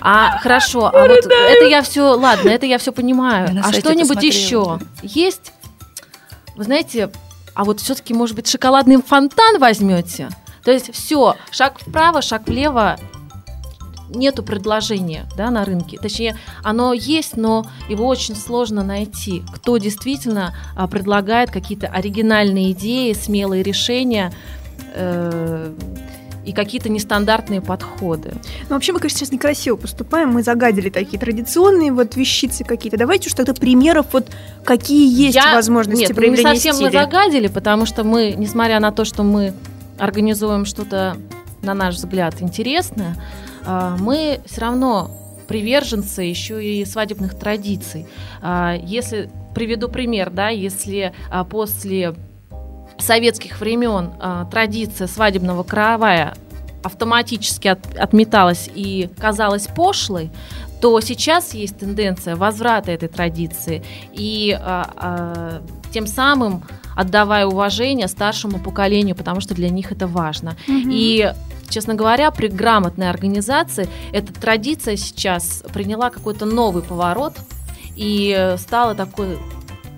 А 0.00 0.38
хорошо, 0.38 0.86
а 0.86 1.08
вот 1.08 1.10
это 1.10 1.64
я 1.64 1.82
все, 1.82 2.14
ладно, 2.14 2.50
это 2.50 2.66
я 2.66 2.78
все 2.78 2.92
понимаю. 2.92 3.52
Я 3.52 3.62
а 3.62 3.72
что-нибудь 3.72 4.22
еще 4.22 4.78
есть? 5.02 5.52
Вы 6.54 6.62
знаете, 6.62 7.10
а 7.54 7.64
вот 7.64 7.80
все-таки, 7.80 8.14
может 8.14 8.36
быть, 8.36 8.48
шоколадный 8.48 9.02
фонтан 9.02 9.58
возьмете? 9.58 10.28
То 10.68 10.72
есть 10.72 10.92
все, 10.92 11.34
шаг 11.50 11.78
вправо, 11.78 12.20
шаг 12.20 12.46
влево, 12.46 12.98
нету 14.10 14.42
предложения 14.42 15.24
да, 15.34 15.50
на 15.50 15.64
рынке. 15.64 15.96
Точнее, 15.96 16.36
оно 16.62 16.92
есть, 16.92 17.38
но 17.38 17.64
его 17.88 18.06
очень 18.06 18.36
сложно 18.36 18.84
найти. 18.84 19.42
Кто 19.54 19.78
действительно 19.78 20.54
а, 20.76 20.86
предлагает 20.86 21.50
какие-то 21.50 21.86
оригинальные 21.86 22.72
идеи, 22.72 23.14
смелые 23.14 23.62
решения 23.62 24.30
э, 24.92 25.72
и 26.44 26.52
какие-то 26.52 26.90
нестандартные 26.90 27.62
подходы. 27.62 28.34
Ну, 28.68 28.74
вообще, 28.74 28.92
мы, 28.92 28.98
конечно, 28.98 29.20
сейчас 29.20 29.32
некрасиво 29.32 29.76
поступаем. 29.76 30.32
Мы 30.32 30.42
загадили 30.42 30.90
такие 30.90 31.18
традиционные 31.18 31.92
вот 31.92 32.14
вещицы 32.14 32.64
какие-то. 32.64 32.98
Давайте 32.98 33.30
уж 33.30 33.32
тогда 33.32 33.54
примеров, 33.54 34.08
вот 34.12 34.26
какие 34.64 35.10
есть 35.10 35.34
Я... 35.34 35.54
возможности 35.54 36.02
Нет, 36.02 36.14
проявления 36.14 36.50
не 36.50 36.56
совсем 36.56 36.74
стиля. 36.74 36.88
мы 36.88 36.92
загадили, 36.92 37.46
потому 37.46 37.86
что 37.86 38.04
мы, 38.04 38.34
несмотря 38.36 38.80
на 38.80 38.92
то, 38.92 39.06
что 39.06 39.22
мы 39.22 39.54
организуем 39.98 40.64
что-то, 40.64 41.16
на 41.62 41.74
наш 41.74 41.96
взгляд, 41.96 42.40
интересное, 42.40 43.16
а, 43.64 43.96
мы 43.98 44.40
все 44.46 44.60
равно 44.60 45.10
приверженцы 45.48 46.22
еще 46.22 46.64
и 46.64 46.84
свадебных 46.84 47.38
традиций. 47.38 48.06
А, 48.40 48.76
если 48.82 49.30
приведу 49.54 49.88
пример, 49.88 50.30
да, 50.30 50.48
если 50.48 51.12
а, 51.30 51.44
после 51.44 52.14
советских 52.98 53.60
времен 53.60 54.10
традиция 54.50 55.06
свадебного 55.06 55.62
каравая 55.62 56.34
автоматически 56.82 57.68
от, 57.68 57.96
отметалась 57.96 58.68
и 58.74 59.08
казалась 59.18 59.68
пошлой, 59.68 60.30
то 60.80 61.00
сейчас 61.00 61.54
есть 61.54 61.78
тенденция 61.78 62.36
возврата 62.36 62.92
этой 62.92 63.08
традиции 63.08 63.82
и 64.12 64.56
а, 64.58 64.90
а, 64.96 65.62
тем 65.92 66.06
самым 66.06 66.62
отдавая 66.98 67.46
уважение 67.46 68.08
старшему 68.08 68.58
поколению, 68.58 69.14
потому 69.14 69.40
что 69.40 69.54
для 69.54 69.70
них 69.70 69.92
это 69.92 70.08
важно. 70.08 70.56
Угу. 70.66 70.88
И 70.90 71.32
честно 71.68 71.94
говоря, 71.94 72.32
при 72.32 72.48
грамотной 72.48 73.08
организации 73.08 73.88
эта 74.12 74.32
традиция 74.32 74.96
сейчас 74.96 75.62
приняла 75.72 76.10
какой-то 76.10 76.44
новый 76.44 76.82
поворот 76.82 77.34
и 77.94 78.56
стала 78.58 78.96
такой 78.96 79.38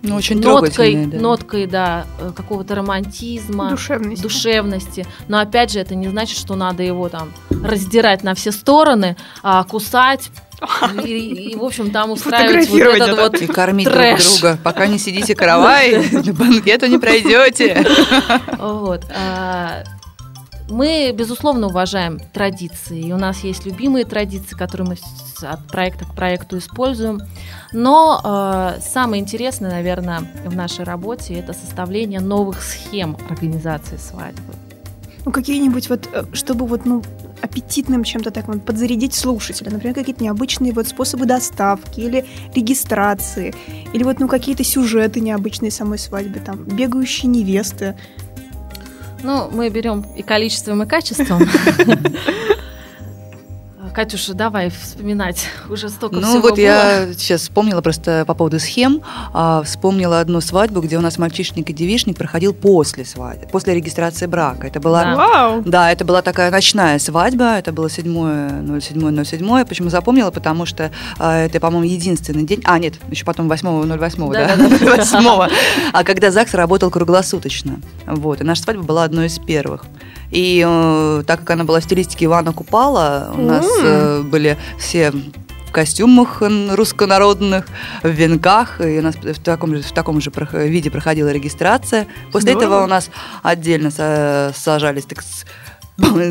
ну, 0.02 0.16
очень 0.16 0.40
ноткой, 0.42 1.06
да. 1.06 1.18
ноткой, 1.18 1.66
да, 1.66 2.06
э, 2.18 2.32
какого-то 2.34 2.74
романтизма, 2.74 3.70
душевности. 3.70 4.22
душевности. 4.22 5.06
Но 5.28 5.38
опять 5.38 5.72
же, 5.72 5.78
это 5.78 5.94
не 5.94 6.08
значит, 6.08 6.38
что 6.38 6.54
надо 6.54 6.82
его 6.82 7.08
там 7.08 7.32
раздирать 7.50 8.22
на 8.22 8.34
все 8.34 8.52
стороны, 8.52 9.16
а, 9.42 9.64
кусать, 10.60 11.06
и, 11.06 11.50
и, 11.50 11.56
в 11.56 11.64
общем, 11.64 11.90
там 11.90 12.10
устраивать 12.10 12.68
вот 12.68 12.80
этот 12.80 13.18
вот 13.18 13.42
И 13.42 13.46
кормить 13.46 13.88
трэш. 13.88 14.22
друг 14.22 14.40
друга. 14.40 14.58
Пока 14.62 14.86
не 14.86 14.98
сидите 14.98 15.34
каравай, 15.36 16.08
на 16.10 16.32
банкету 16.32 16.86
не 16.86 16.98
пройдете. 16.98 17.86
Вот. 18.58 19.04
А, 19.14 19.82
мы, 20.70 21.12
безусловно, 21.14 21.66
уважаем 21.66 22.20
традиции. 22.32 23.00
И 23.00 23.12
у 23.12 23.18
нас 23.18 23.40
есть 23.40 23.66
любимые 23.66 24.04
традиции, 24.04 24.54
которые 24.56 24.88
мы 24.88 24.96
от 25.46 25.66
проекта 25.66 26.04
к 26.04 26.14
проекту 26.14 26.58
используем. 26.58 27.20
Но 27.72 28.20
э, 28.22 28.80
самое 28.80 29.22
интересное, 29.22 29.70
наверное, 29.70 30.22
в 30.44 30.54
нашей 30.54 30.84
работе 30.84 31.34
это 31.34 31.52
составление 31.52 32.20
новых 32.20 32.62
схем 32.62 33.16
организации 33.28 33.96
свадьбы. 33.96 34.54
Ну, 35.24 35.32
какие-нибудь 35.32 35.88
вот, 35.88 36.08
э, 36.12 36.24
чтобы 36.32 36.66
вот, 36.66 36.84
ну, 36.86 37.02
аппетитным 37.42 38.04
чем-то 38.04 38.30
так 38.30 38.48
вот 38.48 38.64
подзарядить 38.64 39.14
слушателя. 39.14 39.70
Например, 39.70 39.94
какие-то 39.94 40.22
необычные 40.22 40.72
вот 40.72 40.88
способы 40.88 41.26
доставки 41.26 42.00
или 42.00 42.24
регистрации. 42.54 43.54
Или 43.92 44.02
вот, 44.02 44.20
ну, 44.20 44.28
какие-то 44.28 44.64
сюжеты 44.64 45.20
необычные 45.20 45.70
самой 45.70 45.98
свадьбы. 45.98 46.40
Там, 46.40 46.64
бегающие 46.64 47.30
невесты. 47.30 47.96
Ну, 49.22 49.48
мы 49.52 49.68
берем 49.68 50.04
и 50.16 50.22
количеством, 50.22 50.82
и 50.82 50.86
качеством. 50.86 51.42
Катюша, 53.92 54.34
давай 54.34 54.70
вспоминать. 54.70 55.46
Уже 55.68 55.88
столько 55.88 56.16
ну, 56.16 56.22
всего 56.22 56.40
вот 56.40 56.52
было. 56.52 56.60
я 56.60 57.12
сейчас 57.12 57.42
вспомнила 57.42 57.80
просто 57.80 58.24
по 58.26 58.34
поводу 58.34 58.58
схем. 58.58 59.02
а, 59.32 59.62
вспомнила 59.62 60.20
одну 60.20 60.40
свадьбу, 60.40 60.80
где 60.80 60.96
у 60.96 61.00
нас 61.00 61.18
мальчишник 61.18 61.68
и 61.70 61.72
девичник 61.72 62.16
проходил 62.16 62.54
после 62.54 63.04
свадьбы, 63.04 63.46
после 63.46 63.74
регистрации 63.74 64.26
брака. 64.26 64.66
Это 64.66 64.80
была 64.80 65.04
Да. 65.04 65.16
Вау! 65.16 65.62
Да, 65.64 65.90
это 65.90 66.04
была 66.04 66.22
такая 66.22 66.50
ночная 66.50 66.98
свадьба, 66.98 67.58
это 67.58 67.72
было 67.72 67.86
7.07.07. 67.86 69.66
Почему 69.66 69.90
запомнила? 69.90 70.30
Потому 70.30 70.66
что 70.66 70.90
а, 71.18 71.44
это, 71.44 71.60
по-моему, 71.60 71.86
единственный 71.86 72.44
день, 72.44 72.62
а, 72.64 72.78
нет, 72.78 72.94
еще 73.10 73.24
потом 73.24 73.50
8.08, 73.50 74.32
да, 74.32 74.56
Да-да-да. 74.56 74.96
8 74.96 75.50
а 75.92 76.04
когда 76.04 76.30
ЗАГС 76.30 76.54
работал 76.54 76.90
круглосуточно. 76.90 77.80
Вот, 78.06 78.40
и 78.40 78.44
наша 78.44 78.62
свадьба 78.62 78.82
была 78.82 79.04
одной 79.04 79.26
из 79.26 79.38
первых. 79.38 79.84
И 80.30 80.64
э, 80.66 81.22
так 81.26 81.40
как 81.40 81.50
она 81.50 81.64
была 81.64 81.80
в 81.80 81.84
стилистике 81.84 82.26
Ивана 82.26 82.52
Купала, 82.52 83.32
у 83.36 83.42
нас 83.42 83.66
э, 83.82 84.22
были 84.22 84.56
все 84.78 85.10
в 85.10 85.72
костюмах 85.72 86.42
руссконародных, 86.42 87.66
в 88.02 88.08
венках, 88.08 88.80
и 88.80 88.98
у 88.98 89.02
нас 89.02 89.14
в 89.14 89.40
таком 89.40 89.76
же, 89.76 89.82
в 89.82 89.92
таком 89.92 90.20
же 90.20 90.32
виде 90.52 90.90
проходила 90.90 91.28
регистрация. 91.28 92.06
После 92.32 92.52
Здорово. 92.52 92.64
этого 92.74 92.84
у 92.84 92.86
нас 92.88 93.10
отдельно 93.42 93.88
са- 93.88 94.52
сажались, 94.56 95.04
так 95.04 95.22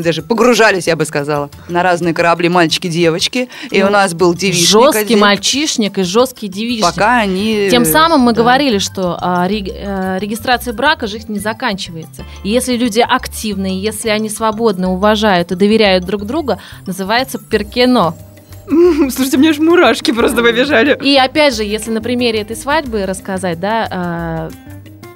даже 0.02 0.22
погружались, 0.22 0.86
я 0.86 0.96
бы 0.96 1.04
сказала, 1.04 1.50
на 1.68 1.82
разные 1.82 2.14
корабли 2.14 2.48
мальчики-девочки, 2.48 3.48
и 3.70 3.82
у 3.82 3.90
нас 3.90 4.14
был 4.14 4.34
девичник 4.34 4.68
Жесткий 4.68 4.98
отдельно, 5.00 5.20
мальчишник 5.22 5.98
и 5.98 6.02
жесткий 6.02 6.48
девичник. 6.48 6.84
пока 6.84 7.18
они... 7.18 7.68
Тем 7.70 7.84
самым 7.84 8.20
мы 8.20 8.32
да. 8.32 8.42
говорили, 8.42 8.78
что 8.78 9.16
а, 9.20 9.46
рег- 9.48 9.72
э, 9.72 10.18
регистрация 10.20 10.74
брака 10.74 11.06
жизнь 11.06 11.32
не 11.32 11.38
заканчивается. 11.38 12.24
И 12.44 12.50
если 12.50 12.76
люди 12.76 13.00
активные, 13.00 13.80
если 13.80 14.08
они 14.08 14.28
свободно 14.28 14.92
уважают 14.92 15.52
и 15.52 15.54
доверяют 15.54 16.04
друг 16.04 16.26
другу, 16.26 16.58
называется 16.86 17.38
перкено. 17.38 18.16
Слушайте, 18.66 19.36
мне 19.36 19.50
аж 19.50 19.58
мурашки 19.58 20.12
просто 20.12 20.42
побежали. 20.42 20.98
И 21.02 21.16
опять 21.16 21.56
же, 21.56 21.64
если 21.64 21.90
на 21.90 22.00
примере 22.00 22.40
этой 22.40 22.56
свадьбы 22.56 23.04
рассказать, 23.06 23.58
да, 23.58 23.88
а, 23.90 24.50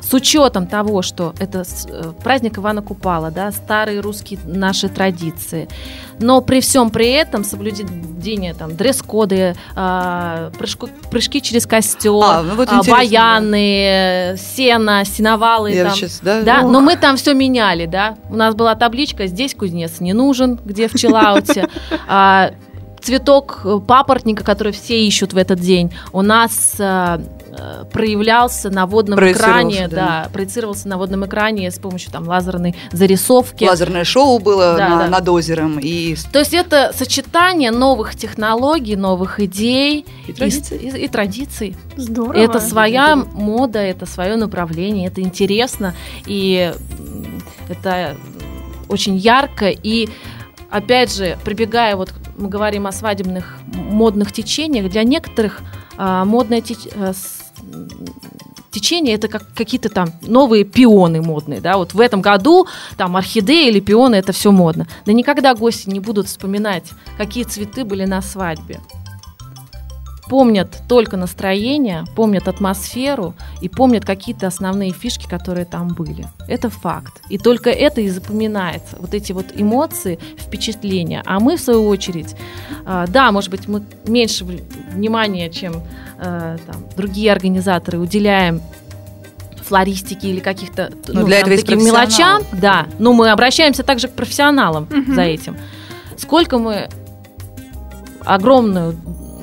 с 0.08 0.12
учетом 0.12 0.66
того, 0.66 1.02
что 1.02 1.34
это 1.38 1.64
э, 1.88 2.12
праздник 2.22 2.58
Ивана 2.58 2.82
Купала, 2.82 3.30
да, 3.30 3.50
старые 3.52 4.00
русские 4.00 4.38
наши 4.44 4.88
традиции, 4.88 5.68
но 6.18 6.40
при 6.42 6.60
всем 6.60 6.90
при 6.90 7.10
этом 7.10 7.42
соблюдение 7.42 8.54
там 8.54 8.76
дресс-коды, 8.76 9.54
а, 9.74 10.50
прыжку- 10.58 10.90
прыжки 11.10 11.40
через 11.40 11.66
костер, 11.66 12.12
А, 12.22 12.42
ну 12.42 12.54
вот 12.54 12.68
а, 12.70 12.82
баяны, 12.82 14.36
сено, 14.38 15.04
сеновалы, 15.04 15.72
Я 15.72 15.84
там, 15.86 15.94
сейчас, 15.94 16.20
да? 16.22 16.42
да, 16.42 16.60
Ох. 16.62 16.70
но 16.70 16.80
мы 16.80 16.96
там 16.96 17.16
все 17.16 17.34
меняли, 17.34 17.86
да. 17.86 18.16
У 18.28 18.36
нас 18.36 18.54
была 18.54 18.74
табличка 18.74 19.26
«Здесь 19.26 19.54
кузнец 19.54 20.00
не 20.00 20.12
нужен», 20.12 20.60
где 20.64 20.88
в 20.88 20.94
Чилауте. 20.94 21.68
Цветок 23.04 23.60
э, 23.64 23.80
папоротника, 23.86 24.42
который 24.44 24.72
все 24.72 25.06
ищут 25.06 25.34
в 25.34 25.36
этот 25.36 25.60
день, 25.60 25.92
у 26.14 26.22
нас 26.22 26.76
э, 26.78 27.18
э, 27.50 27.84
проявлялся 27.92 28.70
на 28.70 28.86
водном 28.86 29.18
экране, 29.30 29.88
да. 29.88 29.96
да. 30.24 30.28
проецировался 30.32 30.88
на 30.88 30.96
водном 30.96 31.26
экране 31.26 31.70
с 31.70 31.78
помощью 31.78 32.10
там 32.10 32.26
лазерной 32.26 32.74
зарисовки. 32.92 33.64
Лазерное 33.64 34.04
шоу 34.04 34.38
было 34.38 34.76
Да, 34.78 34.88
на- 34.88 34.98
да. 35.00 35.08
над 35.08 35.28
озером, 35.28 35.78
и 35.78 36.16
То 36.32 36.38
есть 36.38 36.54
это 36.54 36.92
сочетание 36.96 37.70
новых 37.70 38.16
технологий, 38.16 38.96
новых 38.96 39.38
идей 39.38 40.06
И 40.26 40.32
традиций. 40.32 40.78
и, 40.78 41.04
и 41.04 41.08
традиций. 41.08 41.76
Здорово. 41.96 42.40
Это 42.40 42.58
своя 42.58 43.16
мода, 43.16 43.80
это 43.80 44.06
свое 44.06 44.36
направление, 44.36 45.08
это 45.08 45.20
интересно, 45.20 45.94
и 46.24 46.72
это 47.68 48.16
очень 48.88 49.16
ярко. 49.16 49.68
И 49.68 50.08
опять 50.70 51.14
же, 51.14 51.36
прибегая, 51.44 51.96
вот 51.96 52.10
мы 52.36 52.48
говорим 52.48 52.86
о 52.86 52.92
свадебных 52.92 53.58
модных 53.74 54.32
течениях, 54.32 54.90
для 54.90 55.02
некоторых 55.04 55.60
а, 55.96 56.24
модное 56.24 56.60
теч- 56.60 56.92
а, 56.96 57.12
с- 57.12 57.44
течение 58.70 59.14
это 59.14 59.28
как 59.28 59.46
какие-то 59.54 59.88
там 59.88 60.08
новые 60.22 60.64
пионы 60.64 61.22
модные, 61.22 61.60
да, 61.60 61.76
вот 61.76 61.94
в 61.94 62.00
этом 62.00 62.20
году 62.20 62.66
там 62.96 63.16
орхидеи 63.16 63.68
или 63.68 63.78
пионы 63.80 64.16
это 64.16 64.32
все 64.32 64.50
модно. 64.50 64.86
Да 65.06 65.12
никогда 65.12 65.54
гости 65.54 65.88
не 65.88 66.00
будут 66.00 66.26
вспоминать, 66.26 66.90
какие 67.16 67.44
цветы 67.44 67.84
были 67.84 68.04
на 68.04 68.20
свадьбе 68.20 68.80
помнят 70.28 70.82
только 70.88 71.16
настроение, 71.16 72.04
помнят 72.16 72.48
атмосферу 72.48 73.34
и 73.60 73.68
помнят 73.68 74.04
какие-то 74.04 74.46
основные 74.46 74.92
фишки, 74.92 75.28
которые 75.28 75.64
там 75.64 75.88
были. 75.88 76.26
Это 76.48 76.70
факт. 76.70 77.20
И 77.28 77.38
только 77.38 77.70
это 77.70 78.00
и 78.00 78.08
запоминается. 78.08 78.96
Вот 78.98 79.14
эти 79.14 79.32
вот 79.32 79.46
эмоции, 79.54 80.18
впечатления. 80.38 81.22
А 81.26 81.40
мы, 81.40 81.56
в 81.56 81.60
свою 81.60 81.86
очередь, 81.86 82.34
а, 82.84 83.06
да, 83.06 83.32
может 83.32 83.50
быть, 83.50 83.68
мы 83.68 83.82
меньше 84.06 84.44
внимания, 84.44 85.50
чем 85.50 85.82
а, 86.18 86.56
там, 86.66 86.76
другие 86.96 87.32
организаторы, 87.32 87.98
уделяем 87.98 88.60
флористике 89.62 90.28
или 90.28 90.40
каких-то 90.40 90.90
Ну, 91.08 91.24
для 91.24 91.40
там, 91.40 91.50
этого 91.50 91.56
таким 91.56 91.84
мелочам, 91.84 92.42
да, 92.52 92.86
но 92.98 93.12
мы 93.12 93.30
обращаемся 93.30 93.82
также 93.82 94.08
к 94.08 94.12
профессионалам 94.12 94.86
Мгм. 94.90 95.14
за 95.14 95.22
этим. 95.22 95.56
Сколько 96.16 96.58
мы 96.58 96.88
огромную 98.24 98.94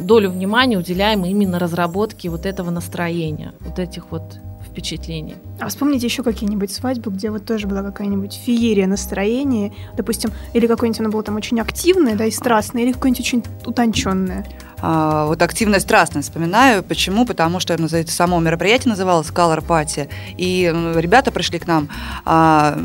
долю 0.02 0.30
внимания 0.30 0.78
уделяем 0.78 1.26
именно 1.26 1.60
разработке 1.60 2.30
вот 2.30 2.46
этого 2.46 2.70
настроения, 2.70 3.54
вот 3.62 3.80
этих 3.80 4.12
вот 4.12 4.38
впечатлений. 4.66 5.36
А 5.60 5.68
вспомните 5.68 6.08
еще 6.08 6.24
какие-нибудь 6.24 6.72
свадьбы, 6.72 7.12
где 7.12 7.30
вот 7.30 7.46
тоже 7.46 7.68
была 7.68 7.84
какая-нибудь 7.84 8.34
феерия 8.34 8.88
настроения, 8.88 9.74
допустим, 9.98 10.32
или 10.54 10.66
какое-нибудь 10.66 11.00
оно 11.02 11.10
было 11.10 11.24
там 11.24 11.36
очень 11.36 11.60
активное, 11.60 12.16
да, 12.16 12.26
и 12.26 12.32
страстное, 12.32 12.84
или 12.84 12.94
какое-нибудь 12.94 13.20
очень 13.20 13.44
утонченное. 13.66 14.46
А, 14.80 15.26
вот 15.28 15.42
активность 15.42 15.86
страстно 15.86 16.22
вспоминаю. 16.22 16.84
Почему? 16.84 17.26
Потому 17.26 17.60
что 17.60 17.80
ну, 17.80 17.88
это 17.88 18.12
само 18.12 18.40
мероприятие 18.40 18.92
называлось 18.92 19.28
Color 19.28 19.66
Party. 19.66 20.10
И 20.38 20.74
ребята 20.96 21.32
пришли 21.32 21.60
к 21.60 21.68
нам 21.68 21.90
а, 22.26 22.80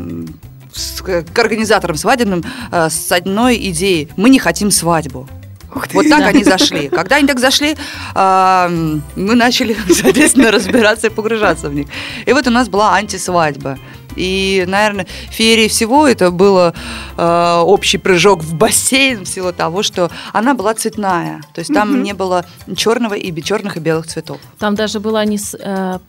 с- 0.73 1.01
к 1.01 1.39
организаторам 1.39 1.95
свадебным 1.95 2.43
а, 2.69 2.89
с 2.89 3.11
одной 3.11 3.57
идеей. 3.71 4.09
Мы 4.17 4.29
не 4.29 4.39
хотим 4.39 4.71
свадьбу. 4.71 5.27
Вот 5.93 6.07
так 6.09 6.19
Да. 6.19 6.27
они 6.27 6.43
зашли. 6.43 6.89
Когда 6.89 7.17
они 7.17 7.27
так 7.27 7.39
зашли, 7.39 7.75
мы 8.15 9.35
начали, 9.35 9.75
соответственно, 9.93 10.51
разбираться 10.51 11.07
и 11.07 11.09
погружаться 11.09 11.69
в 11.69 11.73
них. 11.73 11.87
И 12.25 12.33
вот 12.33 12.47
у 12.47 12.51
нас 12.51 12.69
была 12.69 12.93
антисвадьба. 12.95 13.77
И, 14.15 14.63
наверное, 14.67 15.05
феерия 15.29 15.69
всего 15.69 16.07
это 16.07 16.31
было 16.31 16.73
а, 17.17 17.61
общий 17.61 17.99
прыжок 17.99 18.41
в 18.43 18.55
бассейн 18.55 19.25
в 19.25 19.27
силу 19.27 19.53
того, 19.53 19.83
что 19.83 20.09
она 20.33 20.55
была 20.55 20.73
цветная. 20.73 21.41
То 21.53 21.59
есть 21.59 21.71
там 21.71 21.91
Мгм. 21.93 22.01
не 22.03 22.13
было 22.13 22.43
черного 22.75 23.13
и 23.13 23.43
черных 23.43 23.77
и 23.77 23.79
белых 23.79 24.07
цветов. 24.07 24.39
Там 24.57 24.73
даже 24.73 24.99
было 24.99 25.23
не 25.23 25.37
с- 25.37 25.55
э, 25.59 25.99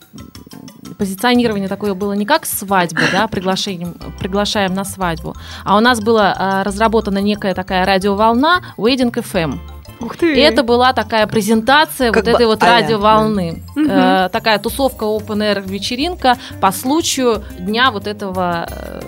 позиционирование 0.97 1.69
такое 1.69 1.93
было 1.93 2.13
не 2.13 2.25
как 2.25 2.47
свадьба, 2.47 3.01
да, 3.11 3.27
приглашением, 3.27 3.93
приглашаем 4.19 4.73
на 4.73 4.85
свадьбу, 4.85 5.35
а 5.63 5.77
у 5.77 5.79
нас 5.79 6.01
была 6.01 6.33
э, 6.61 6.63
разработана 6.63 7.19
некая 7.19 7.53
такая 7.53 7.85
радиоволна 7.85 8.63
Wedding 8.77 9.13
FM. 9.13 9.58
Ух 9.99 10.17
ты. 10.17 10.35
И 10.35 10.39
это 10.39 10.63
была 10.63 10.93
такая 10.93 11.27
презентация 11.27 12.11
Как 12.11 12.23
вот 12.23 12.25
бы 12.25 12.31
этой 12.31 12.45
вот 12.45 12.63
а-ля, 12.63 12.81
радиоволны. 12.81 13.61
Э, 13.75 14.29
такая 14.31 14.59
тусовка 14.59 15.03
open 15.03 15.39
air 15.39 15.67
вечеринка 15.67 16.37
по 16.61 16.71
случаю 16.71 17.43
дня 17.59 17.91
вот 17.91 18.07
этого 18.07 18.67
э, 18.69 19.01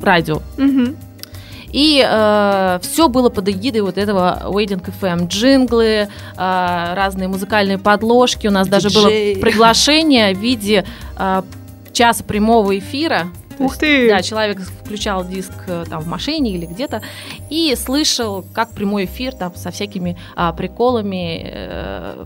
радио. 0.00 0.40
Мгм. 0.56 0.96
И 1.72 1.98
все 2.82 3.08
было 3.08 3.30
под 3.30 3.48
эгидой 3.48 3.80
вот 3.80 3.96
этого 3.96 4.42
Waiting 4.44 4.84
FM. 5.00 5.26
Джинглы, 5.28 5.86
э, 5.86 6.06
разные 6.36 7.28
музыкальные 7.28 7.78
подложки. 7.78 8.46
У 8.46 8.50
нас 8.50 8.68
даже 8.68 8.90
было 8.90 9.08
Диджей. 9.08 9.36
приглашение 9.36 10.34
в 10.34 10.38
виде 10.38 10.84
э, 11.18 11.42
часа 11.94 12.24
прямого 12.24 12.78
эфира. 12.78 13.28
Ух 13.64 13.72
есть, 13.72 13.80
ты. 13.80 14.08
Да, 14.08 14.22
человек 14.22 14.60
включал 14.60 15.24
диск 15.24 15.52
э, 15.66 15.84
там 15.88 16.00
в 16.00 16.06
машине 16.06 16.52
или 16.52 16.66
где-то 16.66 17.02
и 17.50 17.74
слышал, 17.76 18.44
как 18.54 18.70
прямой 18.70 19.04
эфир 19.06 19.34
там 19.34 19.54
со 19.54 19.70
всякими 19.70 20.16
а, 20.36 20.52
приколами, 20.52 21.42
э, 21.44 22.24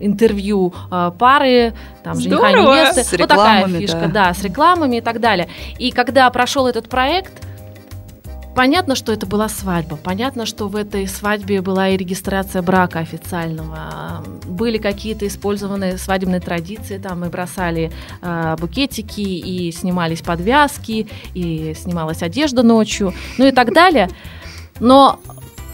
интервью 0.00 0.74
а, 0.90 1.10
пары, 1.10 1.74
там 2.02 2.18
жениха 2.20 2.50
Здорово. 2.50 2.74
невесты. 2.74 3.04
С 3.04 3.12
вот 3.12 3.28
такая 3.28 3.68
фишка, 3.68 4.08
да. 4.08 4.26
да, 4.26 4.34
с 4.34 4.42
рекламами 4.42 4.96
и 4.96 5.00
так 5.00 5.20
далее. 5.20 5.48
И 5.78 5.90
когда 5.90 6.28
прошел 6.30 6.66
этот 6.66 6.88
проект, 6.88 7.32
Понятно, 8.54 8.94
что 8.94 9.12
это 9.12 9.26
была 9.26 9.48
свадьба. 9.48 9.96
Понятно, 9.96 10.44
что 10.44 10.68
в 10.68 10.76
этой 10.76 11.08
свадьбе 11.08 11.62
была 11.62 11.88
и 11.88 11.96
регистрация 11.96 12.60
брака 12.60 12.98
официального. 12.98 14.22
Были 14.44 14.76
какие-то 14.76 15.26
использованные 15.26 15.96
свадебные 15.96 16.40
традиции. 16.40 16.98
Там 16.98 17.20
мы 17.20 17.30
бросали 17.30 17.90
э, 18.20 18.56
букетики 18.58 19.20
и 19.20 19.72
снимались 19.72 20.20
подвязки, 20.20 21.08
и 21.32 21.74
снималась 21.74 22.22
одежда 22.22 22.62
ночью, 22.62 23.14
ну 23.38 23.46
и 23.46 23.52
так 23.52 23.72
далее. 23.72 24.10
Но 24.80 25.18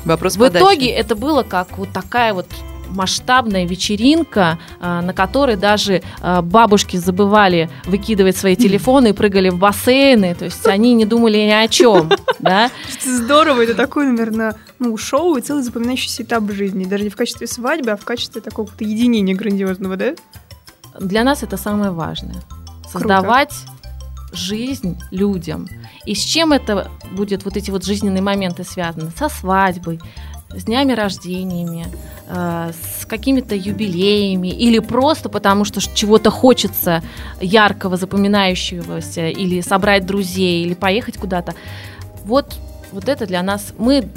Вопрос 0.05 0.37
в 0.37 0.39
подачи. 0.39 0.63
итоге 0.63 0.91
это 0.91 1.17
было 1.17 1.43
как 1.43 1.79
вот 1.79 1.91
такая 1.93 2.33
вот 2.33 2.47
масштабная 2.89 3.67
вечеринка, 3.67 4.59
а, 4.81 5.03
на 5.03 5.13
которой 5.13 5.57
даже 5.57 6.03
а, 6.21 6.43
бабушки 6.43 6.97
забывали 6.97 7.71
выкидывать 7.85 8.37
свои 8.37 8.57
телефоны 8.57 9.11
и 9.11 9.13
прыгали 9.13 9.51
в 9.51 9.59
бассейны, 9.59 10.35
то 10.35 10.47
есть 10.47 10.67
они 10.67 10.95
не 10.95 11.05
думали 11.05 11.39
ни 11.39 11.51
о 11.51 11.69
чем, 11.69 12.11
да? 12.39 12.71
Здорово, 13.05 13.63
это 13.63 13.75
такое, 13.75 14.11
наверное, 14.11 14.57
ну, 14.79 14.97
шоу 14.97 15.37
и 15.37 15.41
целый 15.41 15.63
запоминающийся 15.63 16.23
этап 16.23 16.51
жизни, 16.51 16.85
даже 16.85 17.05
не 17.05 17.11
в 17.11 17.17
качестве 17.17 17.47
свадьбы, 17.47 17.91
а 17.91 17.97
в 17.97 18.05
качестве 18.05 18.41
такого 18.41 18.69
то 18.69 18.85
единения 18.85 19.35
грандиозного, 19.35 19.97
да? 19.97 20.15
Для 20.99 21.25
нас 21.25 21.43
это 21.43 21.57
самое 21.57 21.91
важное. 21.91 22.37
Создавать 22.91 23.53
жизнь 24.33 24.99
людям. 25.11 25.69
И 26.05 26.15
с 26.15 26.21
чем 26.21 26.53
это 26.53 26.91
будет, 27.13 27.45
вот 27.45 27.57
эти 27.57 27.71
вот 27.71 27.85
жизненные 27.85 28.23
моменты 28.23 28.65
связаны? 28.65 29.11
Со 29.17 29.29
свадьбой, 29.29 30.01
с 30.51 30.65
днями 30.65 30.93
рождениями, 30.93 31.87
э, 32.29 32.73
с 33.01 33.05
какими-то 33.07 33.55
юбилеями 33.55 34.49
или 34.49 34.79
просто 34.79 35.29
потому, 35.29 35.65
что 35.65 35.81
чего-то 35.81 36.31
хочется 36.31 37.03
яркого, 37.41 37.97
запоминающегося, 37.97 39.29
или 39.29 39.61
собрать 39.61 40.07
друзей, 40.07 40.65
или 40.65 40.75
поехать 40.75 41.19
куда-то. 41.19 41.55
Вот, 42.25 42.57
вот 42.93 43.09
это 43.09 43.27
для 43.27 43.43
нас. 43.43 43.75
Мы 43.79 44.09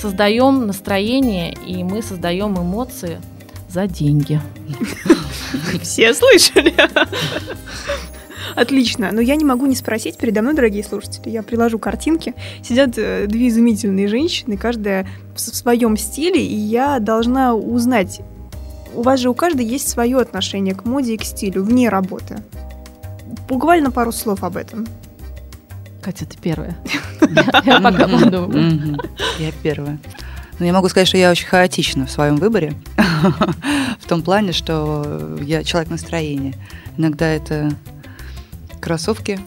создаем 0.00 0.66
настроение 0.66 1.52
и 1.66 1.84
мы 1.84 2.02
создаем 2.02 2.58
эмоции 2.58 3.20
за 3.68 3.86
деньги. 3.86 4.40
Все 5.82 6.14
слышали? 6.14 6.74
Отлично. 8.60 9.10
Но 9.10 9.22
я 9.22 9.36
не 9.36 9.44
могу 9.44 9.64
не 9.64 9.74
спросить 9.74 10.18
передо 10.18 10.42
мной, 10.42 10.52
дорогие 10.52 10.84
слушатели, 10.84 11.30
я 11.30 11.42
приложу 11.42 11.78
картинки. 11.78 12.34
Сидят 12.62 12.98
э, 12.98 13.26
две 13.26 13.48
изумительные 13.48 14.06
женщины, 14.06 14.58
каждая 14.58 15.08
в 15.34 15.40
своем 15.40 15.96
стиле, 15.96 16.44
и 16.44 16.54
я 16.54 16.98
должна 16.98 17.54
узнать, 17.54 18.20
у 18.94 19.00
вас 19.00 19.18
же 19.18 19.30
у 19.30 19.34
каждой 19.34 19.64
есть 19.64 19.88
свое 19.88 20.18
отношение 20.18 20.74
к 20.74 20.84
моде 20.84 21.14
и 21.14 21.16
к 21.16 21.24
стилю 21.24 21.62
вне 21.62 21.88
работы. 21.88 22.42
Буквально 23.48 23.90
пару 23.90 24.12
слов 24.12 24.44
об 24.44 24.58
этом. 24.58 24.86
Катя, 26.02 26.26
ты 26.26 26.36
первая. 26.36 26.76
Я 27.64 27.80
пока 27.80 28.08
подумаю. 28.08 28.98
Я 29.38 29.52
первая. 29.62 29.98
Но 30.58 30.66
я 30.66 30.74
могу 30.74 30.90
сказать, 30.90 31.08
что 31.08 31.16
я 31.16 31.30
очень 31.30 31.46
хаотична 31.46 32.04
в 32.04 32.10
своем 32.10 32.36
выборе. 32.36 32.74
в 33.98 34.06
том 34.06 34.20
плане, 34.20 34.52
что 34.52 35.38
я 35.40 35.64
человек 35.64 35.88
настроения. 35.88 36.52
Иногда 36.98 37.26
это 37.26 37.70
кроссовки 38.80 39.40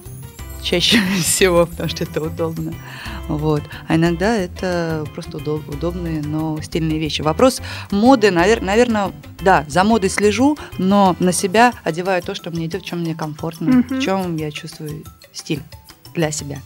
чаще 0.64 1.00
всего, 1.22 1.66
потому 1.66 1.90
что 1.90 2.04
это 2.04 2.22
удобно. 2.22 2.74
Вот. 3.28 3.62
А 3.88 3.96
иногда 3.96 4.36
это 4.36 5.06
просто 5.14 5.38
удоб- 5.38 5.70
удобные, 5.70 6.22
но 6.22 6.60
стильные 6.62 7.00
вещи. 7.00 7.22
Вопрос 7.22 7.62
моды, 7.92 8.28
навер- 8.28 8.64
наверное, 8.64 9.12
да, 9.42 9.66
за 9.68 9.84
модой 9.84 10.10
слежу, 10.10 10.58
но 10.78 11.16
на 11.20 11.32
себя 11.32 11.74
одеваю 11.84 12.22
то, 12.22 12.36
что 12.36 12.50
мне 12.50 12.66
идет, 12.66 12.84
в 12.84 12.86
чем 12.86 13.02
мне 13.02 13.16
комфортно, 13.16 13.70
mm-hmm. 13.70 14.00
в 14.00 14.02
чем 14.02 14.36
я 14.38 14.52
чувствую 14.52 15.04
стиль 15.32 15.62
для 16.14 16.32
себя. 16.32 16.60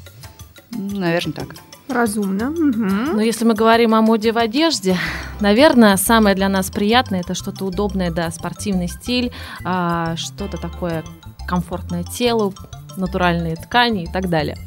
Наверное, 0.72 1.34
так. 1.34 1.56
Разумно. 1.88 2.52
Угу. 2.52 3.16
Но 3.16 3.22
если 3.22 3.46
мы 3.46 3.54
говорим 3.54 3.96
о 3.96 4.02
моде 4.02 4.34
в 4.34 4.38
одежде, 4.38 4.98
наверное, 5.40 5.96
самое 5.96 6.36
для 6.36 6.50
нас 6.50 6.70
приятное 6.70 7.22
это 7.22 7.34
что-то 7.34 7.64
удобное, 7.64 8.12
да, 8.12 8.30
спортивный 8.30 8.90
стиль, 8.90 9.32
а, 9.64 10.18
что-то 10.18 10.58
такое 10.58 11.06
комфортное 11.48 12.04
телу, 12.04 12.54
натуральные 12.98 13.56
ткани 13.56 14.04
и 14.04 14.08
так 14.08 14.30
далее. 14.30 14.58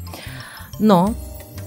Но 0.79 1.13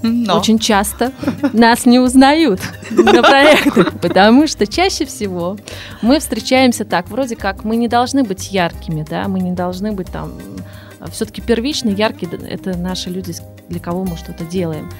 но. 0.06 0.38
Очень 0.38 0.58
часто 0.58 1.12
нас 1.54 1.86
не 1.86 1.98
узнают 1.98 2.60
на 2.90 3.22
проектах, 3.22 3.98
потому 4.02 4.46
что 4.46 4.66
чаще 4.66 5.06
всего 5.06 5.56
мы 6.02 6.20
встречаемся 6.20 6.84
так, 6.84 7.08
вроде 7.08 7.36
как 7.36 7.64
мы 7.64 7.76
не 7.76 7.88
должны 7.88 8.22
быть 8.22 8.52
яркими, 8.52 9.02
да, 9.08 9.28
мы 9.28 9.40
не 9.40 9.52
должны 9.52 9.92
быть 9.92 10.12
там, 10.12 10.32
все-таки 11.10 11.40
первично 11.40 11.88
яркие, 11.88 12.30
это 12.32 12.76
наши 12.76 13.08
люди, 13.08 13.34
для 13.70 13.80
кого 13.80 14.04
мы 14.04 14.18
что-то 14.18 14.44
делаем. 14.44 14.90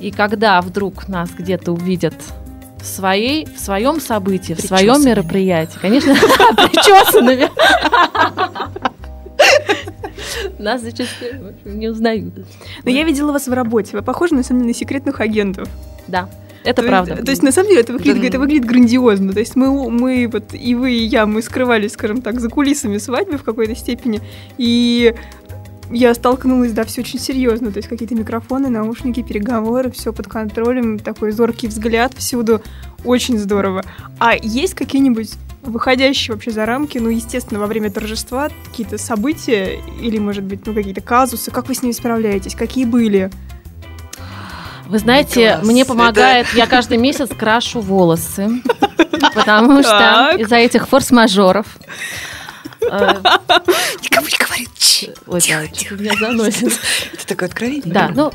И 0.00 0.10
когда 0.10 0.60
вдруг 0.60 1.06
нас 1.06 1.30
где-то 1.30 1.70
увидят 1.70 2.14
в, 2.80 2.84
своей, 2.84 3.46
в 3.46 3.60
своем 3.60 4.00
событии, 4.00 4.54
в 4.54 4.60
своем 4.60 5.04
мероприятии, 5.04 5.78
конечно, 5.80 6.14
причесанными, 6.56 7.48
нас 10.58 10.82
зачастую 10.82 11.54
не 11.64 11.88
узнают. 11.88 12.34
Но 12.84 12.90
я 12.90 13.04
видела 13.04 13.32
вас 13.32 13.48
в 13.48 13.52
работе. 13.52 13.96
Вы 13.96 14.02
похожи, 14.02 14.34
на 14.34 14.42
самом 14.42 14.60
деле, 14.60 14.72
на 14.72 14.78
секретных 14.78 15.20
агентов. 15.20 15.68
Да. 16.06 16.28
Это 16.64 16.82
то 16.82 16.88
правда. 16.88 17.12
Есть, 17.12 17.24
то 17.24 17.30
есть, 17.30 17.42
на 17.44 17.52
самом 17.52 17.68
деле, 17.68 17.80
это 17.82 17.92
выглядит, 17.92 18.24
это 18.24 18.38
выглядит 18.40 18.64
грандиозно. 18.64 19.32
То 19.32 19.38
есть, 19.38 19.54
мы, 19.54 19.90
мы, 19.90 20.28
вот 20.32 20.52
и 20.52 20.74
вы, 20.74 20.94
и 20.94 21.04
я, 21.04 21.26
мы 21.26 21.42
скрывались, 21.42 21.92
скажем 21.92 22.22
так, 22.22 22.40
за 22.40 22.48
кулисами 22.48 22.98
свадьбы 22.98 23.38
в 23.38 23.44
какой-то 23.44 23.76
степени. 23.76 24.20
И 24.58 25.14
я 25.90 26.14
столкнулась, 26.14 26.72
да, 26.72 26.84
все 26.84 27.02
очень 27.02 27.20
серьезно. 27.20 27.70
То 27.70 27.78
есть 27.78 27.88
какие-то 27.88 28.14
микрофоны, 28.14 28.68
наушники, 28.68 29.22
переговоры, 29.22 29.90
все 29.90 30.12
под 30.12 30.26
контролем, 30.26 30.98
такой 30.98 31.30
зоркий 31.30 31.68
взгляд 31.68 32.14
всюду. 32.14 32.62
Очень 33.04 33.38
здорово. 33.38 33.84
А 34.18 34.34
есть 34.34 34.74
какие-нибудь 34.74 35.30
выходящие 35.70 36.34
вообще 36.34 36.50
за 36.50 36.66
рамки, 36.66 36.98
ну, 36.98 37.08
естественно, 37.08 37.60
во 37.60 37.66
время 37.66 37.90
торжества 37.90 38.48
какие-то 38.64 38.98
события 38.98 39.80
или, 40.00 40.18
может 40.18 40.44
быть, 40.44 40.66
ну, 40.66 40.74
какие-то 40.74 41.00
казусы, 41.00 41.50
как 41.50 41.68
вы 41.68 41.74
с 41.74 41.82
ними 41.82 41.92
справляетесь, 41.92 42.54
какие 42.54 42.84
были? 42.84 43.30
Вы 44.86 44.98
знаете, 44.98 45.46
Николас, 45.46 45.66
мне 45.66 45.84
помогает, 45.84 46.46
это... 46.48 46.56
я 46.56 46.66
каждый 46.66 46.98
месяц 46.98 47.28
крашу 47.36 47.80
волосы, 47.80 48.62
потому 49.34 49.82
что 49.82 50.34
из-за 50.38 50.56
этих 50.56 50.88
форс-мажоров 50.88 51.66
Никому 52.86 54.26
не 54.28 54.46
говорит. 54.46 54.70
Ой, 55.26 55.40
да, 55.48 55.66
тихо, 55.66 55.94
меня 55.96 56.12
заносит. 56.18 56.78
Это 57.12 57.26
такое 57.26 57.48
откровение. 57.48 57.92
Да, 57.92 58.12
ну, 58.14 58.32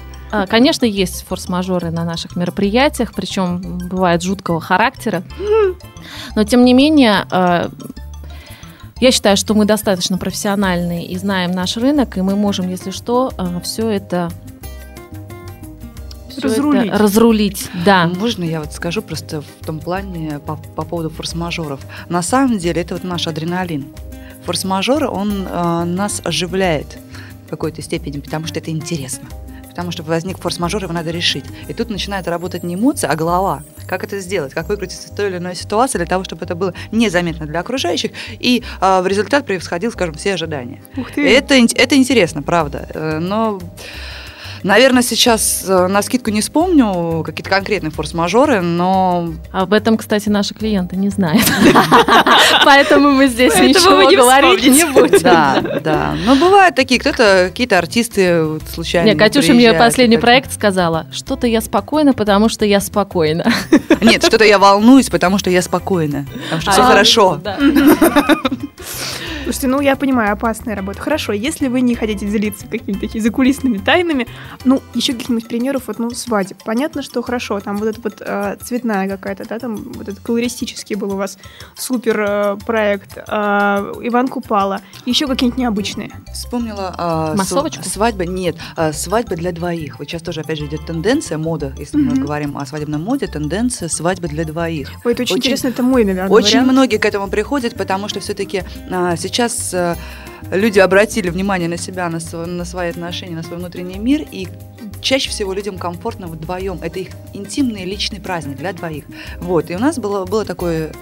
Конечно, 0.50 0.86
есть 0.86 1.26
форс-мажоры 1.28 1.92
на 1.92 2.06
наших 2.06 2.36
мероприятиях, 2.36 3.14
причем 3.14 3.60
бывает 3.90 4.22
жуткого 4.22 4.62
характера. 4.62 5.24
Но 6.36 6.44
тем 6.44 6.64
не 6.64 6.74
менее, 6.74 7.26
а, 7.32 7.70
я 9.00 9.12
считаю, 9.12 9.36
что 9.36 9.54
мы 9.54 9.66
достаточно 9.66 10.18
профессиональные 10.18 11.06
и 11.06 11.18
знаем 11.18 11.52
наш 11.52 11.78
рынок, 11.78 12.18
и 12.18 12.22
мы 12.22 12.36
можем, 12.36 12.70
если 12.70 12.92
что, 12.92 13.32
а, 13.38 13.60
все 13.60 13.90
это 13.90 14.30
разрулить. 16.42 16.88
Это 16.88 16.98
разрулить, 16.98 17.70
да. 17.86 18.08
Можно 18.08 18.44
я 18.44 18.62
вот 18.62 18.72
скажу 18.74 19.02
просто 19.02 19.42
в 19.42 19.66
том 19.66 19.80
плане 19.80 20.40
по, 20.40 20.56
по 20.56 20.84
поводу 20.84 21.10
форс-мажоров. 21.10 21.82
На 22.10 22.22
самом 22.22 22.58
деле 22.58 22.82
это 22.82 22.96
вот 22.96 23.04
наш 23.04 23.28
адреналин. 23.28 23.88
Форс-мажор, 24.46 25.06
он 25.06 25.46
э, 25.48 25.84
нас 25.84 26.22
оживляет 26.24 26.98
в 27.46 27.50
какой-то 27.50 27.82
степени, 27.82 28.20
потому 28.20 28.48
что 28.48 28.60
это 28.60 28.72
интересно 28.72 29.28
потому 29.72 29.92
что 29.92 30.04
возник 30.04 30.38
форс-мажор, 30.38 30.84
его 30.84 30.94
надо 30.94 31.12
решить. 31.12 31.46
И 31.68 31.74
тут 31.74 31.90
начинает 31.90 32.28
работать 32.28 32.64
не 32.64 32.76
эмоция, 32.76 33.10
а 33.10 33.16
голова. 33.16 33.64
Как 33.88 34.04
это 34.04 34.20
сделать? 34.20 34.54
Как 34.54 34.68
выкрутиться 34.68 35.08
из 35.08 35.14
той 35.14 35.30
или 35.30 35.38
иной 35.38 35.56
ситуации 35.56 35.98
для 35.98 36.08
того, 36.08 36.24
чтобы 36.24 36.46
это 36.46 36.56
было 36.56 36.74
незаметно 36.92 37.46
для 37.46 37.62
окружающих, 37.62 38.12
и 38.32 38.64
э, 38.80 39.02
в 39.02 39.08
результат 39.08 39.46
превосходил, 39.46 39.92
скажем, 39.92 40.16
все 40.16 40.34
ожидания. 40.34 40.82
Ух 40.98 41.12
ты. 41.12 41.28
Это, 41.28 41.56
это 41.56 41.96
интересно, 41.96 42.44
правда. 42.44 42.88
Э, 42.94 43.20
но 43.20 43.60
Наверное, 44.64 45.02
сейчас 45.02 45.66
э, 45.68 45.88
на 45.88 46.02
скидку 46.02 46.30
не 46.30 46.42
вспомню 46.42 47.24
какие-то 47.26 47.50
конкретные 47.50 47.92
форс-мажоры, 47.92 48.62
но... 48.62 49.34
Об 49.52 49.74
этом, 49.74 49.98
кстати, 49.98 50.30
наши 50.30 50.54
клиенты 50.54 50.96
не 50.96 51.10
знают. 51.10 51.44
Поэтому 52.66 53.12
мы 53.12 53.28
здесь 53.28 53.56
ничего 53.56 54.10
говорить 54.16 54.66
не 54.68 54.86
будем. 54.86 55.20
Да, 55.22 55.64
да. 55.84 56.16
Но 56.26 56.36
бывают 56.36 56.76
такие, 56.76 57.00
кто-то, 57.00 57.48
какие-то 57.50 57.78
артисты 57.78 58.60
случайно 58.74 59.08
Нет, 59.08 59.18
Катюша 59.18 59.54
мне 59.54 59.74
последний 59.74 60.18
проект 60.18 60.54
сказала, 60.54 61.08
что-то 61.12 61.48
я 61.48 61.62
спокойна, 61.62 62.14
потому 62.14 62.50
что 62.50 62.66
я 62.66 62.80
спокойна. 62.80 63.52
Нет, 64.02 64.24
что-то 64.24 64.46
я 64.46 64.60
волнуюсь, 64.60 65.10
потому 65.10 65.38
что 65.38 65.50
я 65.50 65.62
спокойна. 65.62 66.26
Потому 66.44 66.62
что 66.62 66.72
все 66.72 66.82
а, 66.82 66.86
хорошо. 66.86 67.42
Слушайте, 69.44 69.68
ну 69.68 69.82
я 69.82 69.96
понимаю, 69.96 70.34
опасная 70.34 70.76
работа. 70.76 71.02
Хорошо, 71.02 71.34
если 71.34 71.68
вы 71.68 71.82
не 71.82 71.96
хотите 71.96 72.26
делиться 72.28 72.68
какими-то 72.68 73.02
такими 73.02 73.22
закулисными 73.22 73.78
тайнами, 73.80 74.28
ну, 74.66 74.82
еще 74.94 75.14
каких-нибудь 75.14 75.48
примеров, 75.48 75.84
вот, 75.88 76.00
ну, 76.00 76.12
свадеб. 76.12 76.58
Понятно, 76.64 77.02
что 77.02 77.22
хорошо, 77.24 77.60
там 77.60 77.78
вот 77.78 77.88
эта 77.88 78.02
вот 78.02 78.22
э, 78.22 78.58
цветная 78.62 79.10
какая-то, 79.10 79.48
да, 79.48 79.58
там 79.58 79.76
вот 79.76 80.08
этот 80.08 80.20
колористический 80.20 80.96
был 80.96 81.14
у 81.14 81.16
вас 81.16 81.40
супер 81.76 82.20
э, 82.22 82.58
проект, 82.66 83.18
э, 83.18 83.22
Иван 83.24 84.28
Купала, 84.28 84.82
еще 85.06 85.26
какие-нибудь 85.28 85.58
необычные. 85.58 86.12
Вспомнила... 86.32 86.96
Э, 87.34 87.36
Массовочку? 87.36 87.84
Свадьба, 87.84 88.26
нет, 88.26 88.58
э, 88.78 88.94
свадьба 88.94 89.36
для 89.36 89.52
двоих. 89.52 89.98
Вот 89.98 90.08
сейчас 90.08 90.22
тоже, 90.22 90.42
опять 90.42 90.60
же, 90.60 90.68
идет 90.68 90.86
тенденция, 90.86 91.38
мода, 91.40 91.74
если 91.78 92.00
mm-hmm. 92.00 92.16
мы 92.16 92.16
говорим 92.16 92.58
о 92.58 92.66
свадебном 92.66 93.02
моде, 93.02 93.28
тенденция 93.28 93.90
свадьбы 93.90 94.28
для 94.28 94.46
двоих. 94.46 94.90
Ой, 95.04 95.14
это 95.14 95.24
очень, 95.24 95.36
очень 95.36 95.38
интересно, 95.38 95.70
это 95.70 95.82
мой, 95.82 96.06
наверное, 96.06 96.30
Очень 96.30 96.60
вариант. 96.60 96.72
многие 96.74 96.98
к 96.98 97.06
этому 97.06 97.28
приходят, 97.28 97.76
потому 97.76 98.08
что 98.08 98.20
все-таки 98.20 98.64
э, 98.90 99.16
сейчас... 99.18 99.31
Э, 99.74 99.96
люди 100.52 100.80
обратили 100.80 101.30
внимание 101.30 101.70
на 101.70 101.78
себя, 101.78 102.10
на, 102.10 102.20
свой, 102.20 102.48
на 102.48 102.66
свои 102.66 102.90
отношения, 102.90 103.36
на 103.36 103.44
свой 103.44 103.60
внутренний 103.60 104.00
мир, 104.00 104.28
и 104.32 104.48
чаще 105.02 105.30
всего 105.30 105.54
людям 105.54 105.78
комфортно 105.78 106.28
вдвоем. 106.28 106.80
Это 106.82 107.00
их 107.00 107.10
интимный 107.34 107.86
личный 107.86 108.20
праздник 108.20 108.58
для 108.58 108.74
двоих. 108.74 109.06
Вот. 109.40 109.70
И 109.70 109.76
у 109.76 109.80
нас 109.80 109.98
было, 109.98 110.26
было 110.26 110.46
такое... 110.46 110.94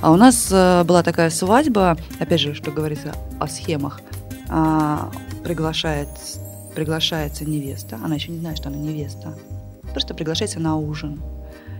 А 0.00 0.12
у 0.12 0.16
нас 0.16 0.48
э, 0.50 0.84
была 0.84 1.02
такая 1.02 1.30
свадьба, 1.30 1.96
опять 2.18 2.40
же, 2.40 2.54
что 2.54 2.70
говорится 2.70 3.14
о 3.38 3.46
схемах. 3.48 4.00
А, 4.48 5.10
приглашает, 5.42 6.08
приглашается 6.74 7.44
невеста. 7.44 7.98
Она 8.02 8.16
еще 8.16 8.30
не 8.30 8.38
знает, 8.38 8.58
что 8.58 8.68
она 8.68 8.78
невеста. 8.78 9.34
Просто 9.92 10.14
приглашается 10.14 10.60
на 10.60 10.76
ужин. 10.76 11.20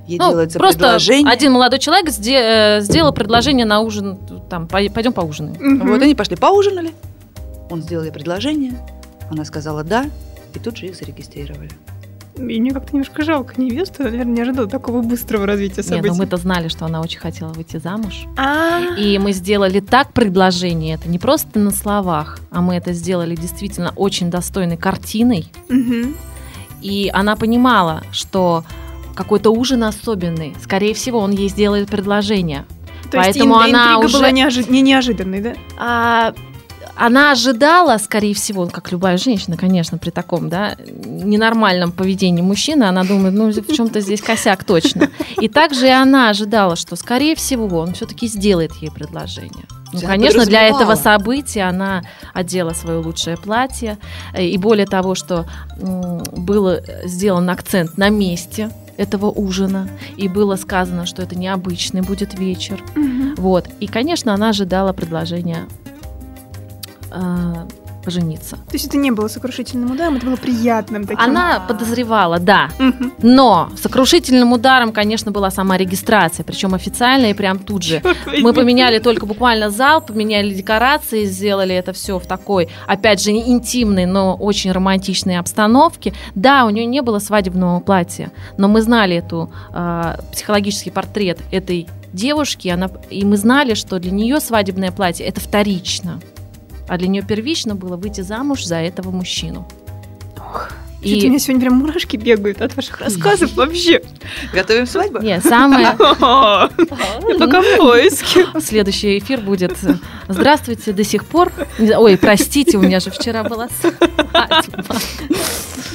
Ей 0.06 0.18
Ну, 0.18 0.30
делается 0.30 0.58
просто 0.58 0.78
предложение. 0.78 1.32
один 1.32 1.52
молодой 1.52 1.78
человек 1.78 2.08
сде- 2.10 2.78
э, 2.78 2.80
сделал 2.82 3.12
предложение 3.12 3.64
на 3.64 3.80
ужин, 3.80 4.18
там, 4.50 4.66
пой- 4.66 4.90
пойдем 4.90 5.12
поужинаем. 5.12 5.56
Мгм. 5.58 5.88
Вот 5.88 6.02
они 6.02 6.14
пошли 6.14 6.36
поужинали. 6.36 6.92
Он 7.70 7.82
сделал 7.82 8.04
ей 8.04 8.12
предложение. 8.12 8.74
Она 9.30 9.44
сказала 9.44 9.82
«да». 9.82 10.04
И 10.54 10.58
тут 10.58 10.76
же 10.76 10.86
их 10.86 10.94
зарегистрировали. 10.94 11.70
И 12.36 12.40
мне 12.60 12.72
как-то 12.72 12.92
немножко 12.92 13.22
жалко 13.22 13.54
невесту, 13.60 14.02
наверное, 14.02 14.34
не 14.34 14.42
ожидала 14.42 14.68
такого 14.68 15.02
быстрого 15.02 15.46
развития 15.46 15.82
Не, 15.82 15.82
событий. 15.84 16.08
ну 16.08 16.14
мы-то 16.16 16.36
знали, 16.36 16.68
что 16.68 16.84
она 16.84 17.00
очень 17.00 17.20
хотела 17.20 17.52
выйти 17.52 17.76
замуж. 17.78 18.24
А, 18.36 18.80
И 18.98 19.18
мы 19.18 19.32
сделали 19.32 19.80
так 19.80 20.12
предложение, 20.12 20.96
это 20.96 21.08
не 21.08 21.18
просто 21.20 21.58
на 21.60 21.70
словах, 21.70 22.40
а 22.50 22.60
мы 22.60 22.74
это 22.74 22.92
сделали 22.92 23.36
действительно 23.36 23.92
очень 23.96 24.30
достойной 24.30 24.76
картиной. 24.76 25.46
мгм. 25.68 26.14
И 26.82 27.08
она 27.14 27.34
понимала, 27.36 28.02
что 28.12 28.64
какой-то 29.14 29.50
ужин 29.50 29.84
особенный. 29.84 30.54
Скорее 30.62 30.94
всего, 30.94 31.18
он 31.20 31.30
ей 31.32 31.48
сделает 31.48 31.88
предложение. 31.88 32.64
То 33.10 33.18
есть 33.18 33.30
Поэтому 33.38 33.54
ин- 33.56 33.74
она 33.74 33.98
уже- 33.98 34.18
была 34.18 34.30
неожи- 34.30 34.68
не 34.70 34.82
неожиданной, 34.82 35.40
да? 35.40 35.52
А, 35.78 36.34
она 36.96 37.32
ожидала, 37.32 37.98
скорее 37.98 38.34
всего, 38.34 38.66
как 38.66 38.90
любая 38.92 39.18
женщина, 39.18 39.56
конечно, 39.56 39.98
при 39.98 40.10
таком, 40.10 40.48
да, 40.48 40.76
ненормальном 41.04 41.92
поведении 41.92 42.42
мужчины, 42.42 42.84
она 42.84 43.04
думает, 43.04 43.34
ну, 43.34 43.50
в 43.50 43.72
чем-то 43.74 44.00
здесь 44.00 44.20
косяк 44.20 44.64
точно. 44.64 45.10
И 45.40 45.48
также 45.48 45.86
и 45.86 45.90
она 45.90 46.30
ожидала, 46.30 46.76
что, 46.76 46.96
скорее 46.96 47.34
всего, 47.36 47.78
он 47.78 47.94
все-таки 47.94 48.26
сделает 48.28 48.72
ей 48.80 48.90
предложение. 48.90 49.64
Ну, 49.92 50.00
Она 50.00 50.08
конечно, 50.08 50.44
для 50.44 50.62
этого 50.66 50.96
события 50.96 51.62
она 51.62 52.02
одела 52.32 52.72
свое 52.72 52.98
лучшее 52.98 53.36
платье. 53.36 53.96
э, 54.32 54.44
И 54.44 54.56
более 54.58 54.86
того, 54.86 55.14
что 55.14 55.46
м, 55.80 56.22
был 56.32 56.78
сделан 57.04 57.48
акцент 57.50 57.96
на 57.96 58.08
месте 58.08 58.70
этого 58.96 59.30
ужина. 59.30 59.88
И 60.16 60.28
было 60.28 60.56
сказано, 60.56 61.06
что 61.06 61.22
это 61.22 61.36
необычный 61.36 62.02
будет 62.02 62.38
вечер. 62.38 62.82
Вот. 63.36 63.68
И, 63.80 63.86
конечно, 63.86 64.32
она 64.32 64.50
ожидала 64.50 64.92
предложения 64.92 65.66
э, 67.10 67.54
пожениться. 68.04 68.56
То 68.56 68.74
есть 68.74 68.86
это 68.86 68.96
не 68.96 69.10
было 69.10 69.28
сокрушительным 69.28 69.90
ударом, 69.90 70.16
это 70.16 70.26
было 70.26 70.36
приятным 70.36 71.06
таким. 71.06 71.22
Она 71.22 71.60
подозревала, 71.60 72.38
да. 72.38 72.68
Но 73.22 73.70
сокрушительным 73.80 74.52
ударом, 74.52 74.92
конечно, 74.92 75.30
была 75.32 75.50
сама 75.50 75.76
регистрация, 75.76 76.44
причем 76.44 76.74
официальная, 76.74 77.30
и 77.30 77.34
прям 77.34 77.58
тут 77.58 77.82
же. 77.82 78.02
Мы 78.40 78.52
поменяли 78.52 78.98
только 78.98 79.26
буквально 79.26 79.70
зал, 79.70 80.00
поменяли 80.00 80.52
декорации, 80.54 81.24
сделали 81.24 81.74
это 81.74 81.92
все 81.92 82.18
в 82.18 82.26
такой, 82.26 82.68
опять 82.86 83.22
же, 83.22 83.30
интимной, 83.30 84.06
но 84.06 84.34
очень 84.34 84.72
романтичной 84.72 85.38
обстановке. 85.38 86.12
Да, 86.34 86.66
у 86.66 86.70
нее 86.70 86.86
не 86.86 87.02
было 87.02 87.18
свадебного 87.18 87.80
платья, 87.80 88.30
но 88.58 88.68
мы 88.68 88.82
знали 88.82 89.16
эту 89.16 89.50
э, 89.72 90.16
психологический 90.32 90.90
портрет 90.90 91.38
этой 91.50 91.88
девушки, 92.12 92.68
она, 92.68 92.90
и 93.10 93.24
мы 93.24 93.36
знали, 93.36 93.74
что 93.74 93.98
для 93.98 94.12
нее 94.12 94.40
свадебное 94.40 94.92
платье 94.92 95.26
это 95.26 95.40
вторично, 95.40 96.20
а 96.88 96.98
для 96.98 97.08
нее 97.08 97.22
первично 97.22 97.74
было 97.74 97.96
выйти 97.96 98.20
замуж 98.20 98.64
за 98.64 98.76
этого 98.76 99.10
мужчину. 99.10 99.66
Чуть 101.04 101.24
у 101.24 101.28
меня 101.28 101.38
сегодня 101.38 101.60
прям 101.60 101.74
мурашки 101.78 102.16
бегают 102.16 102.62
от 102.62 102.74
ваших 102.76 103.00
рассказов 103.00 103.54
вообще. 103.54 104.00
Готовим 104.52 104.86
свадьбу? 104.86 105.20
Нет, 105.20 105.44
самое... 105.44 105.88
И 105.98 107.38
пока 107.38 107.60
в 107.60 107.76
поиске. 107.76 108.46
Следующий 108.60 109.18
эфир 109.18 109.40
будет 109.40 109.76
«Здравствуйте, 110.28 110.92
до 110.92 111.04
сих 111.04 111.26
пор...» 111.26 111.52
Ой, 111.78 112.16
простите, 112.16 112.78
у 112.78 112.80
меня 112.80 113.00
же 113.00 113.10
вчера 113.10 113.44
была 113.44 113.68
свадьба. 113.68 114.98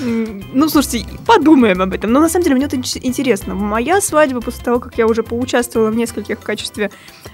Ну, 0.02 0.69
слушайте, 0.69 1.06
подумаем 1.25 1.82
об 1.82 1.93
этом. 1.93 2.12
Но 2.12 2.21
на 2.21 2.30
самом 2.30 2.43
деле 2.43 2.56
мне 2.56 2.65
это 2.65 2.78
ин- 2.78 2.84
интересно. 3.02 3.54
Моя 3.54 3.99
свадьба, 4.02 4.39
после 4.41 4.63
того, 4.63 4.80
как 4.80 4.97
я 4.97 5.08
уже 5.08 5.23
поучаствовала 5.23 5.89
в 5.89 5.95
нескольких 5.95 6.39
в 6.39 6.43
качестве 6.43 6.89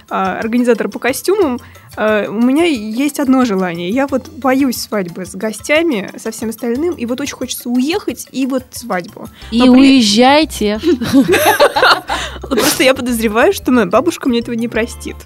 а, 0.08 0.38
организатора 0.38 0.88
по 0.88 0.98
костюмам, 0.98 1.60
а, 1.96 2.26
у 2.28 2.40
меня 2.40 2.64
есть 2.64 3.18
одно 3.20 3.44
желание. 3.44 3.90
Я 3.90 4.06
вот 4.06 4.28
боюсь 4.28 4.76
свадьбы 4.78 5.24
с 5.26 5.34
гостями, 5.34 6.10
со 6.18 6.30
всем 6.30 6.50
остальным, 6.50 6.94
и 6.94 7.06
вот 7.06 7.20
очень 7.20 7.34
хочется 7.36 7.68
уехать 7.68 8.28
и 8.32 8.46
вот 8.46 8.64
свадьбу. 8.70 9.28
И 9.50 9.58
Но 9.60 9.72
при- 9.72 9.80
уезжайте. 9.80 10.78
Просто 12.42 12.82
я 12.84 12.94
подозреваю, 12.94 13.52
что 13.52 13.72
моя 13.72 13.86
бабушка 13.86 14.28
мне 14.28 14.40
этого 14.40 14.54
не 14.54 14.68
простит. 14.68 15.16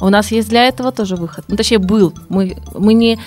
У 0.00 0.08
нас 0.08 0.30
есть 0.30 0.48
для 0.48 0.66
этого 0.66 0.92
тоже 0.92 1.16
выход. 1.16 1.44
Ну, 1.48 1.56
точнее, 1.56 1.78
был. 1.78 2.12
Мы, 2.28 2.56
мы 2.74 2.94
не, 2.94 3.18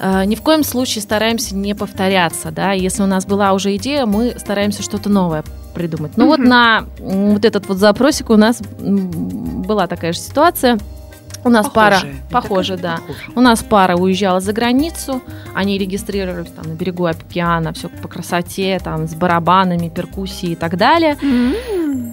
э, 0.00 0.24
ни 0.24 0.34
в 0.34 0.42
коем 0.42 0.64
случае 0.64 1.02
стараемся 1.02 1.54
не 1.54 1.74
повторяться. 1.74 2.50
Да? 2.50 2.72
Если 2.72 3.02
у 3.02 3.06
нас 3.06 3.26
была 3.26 3.52
уже 3.52 3.74
идея, 3.76 4.06
мы 4.06 4.34
стараемся 4.38 4.82
что-то 4.82 5.08
новое 5.08 5.44
придумать. 5.74 6.12
Ну 6.16 6.26
вот 6.26 6.40
Мгм. 6.40 6.48
на 6.48 6.84
вот 6.98 7.44
этот 7.44 7.68
вот 7.68 7.78
запросик 7.78 8.30
у 8.30 8.36
нас 8.36 8.60
была 8.80 9.86
такая 9.86 10.12
же 10.12 10.18
ситуация. 10.18 10.78
У 11.44 11.48
нас 11.48 11.68
пара... 11.68 11.96
Похожие. 11.96 12.12
Не 12.12 12.30
Похоже, 12.30 12.76
да. 12.76 12.96
похожая. 12.96 13.30
У 13.34 13.40
нас 13.40 13.62
пара 13.62 13.96
уезжала 13.96 14.40
за 14.40 14.52
границу, 14.52 15.22
они 15.54 15.78
регистрировались 15.78 16.50
там 16.50 16.66
на 16.66 16.74
берегу 16.74 17.06
океана, 17.06 17.72
все 17.72 17.88
по 17.88 18.08
красоте, 18.08 18.78
там 18.82 19.08
с 19.08 19.14
барабанами, 19.14 19.88
перкуссией 19.88 20.52
и 20.52 20.56
так 20.56 20.76
далее. 20.76 21.16
М. 21.22 21.54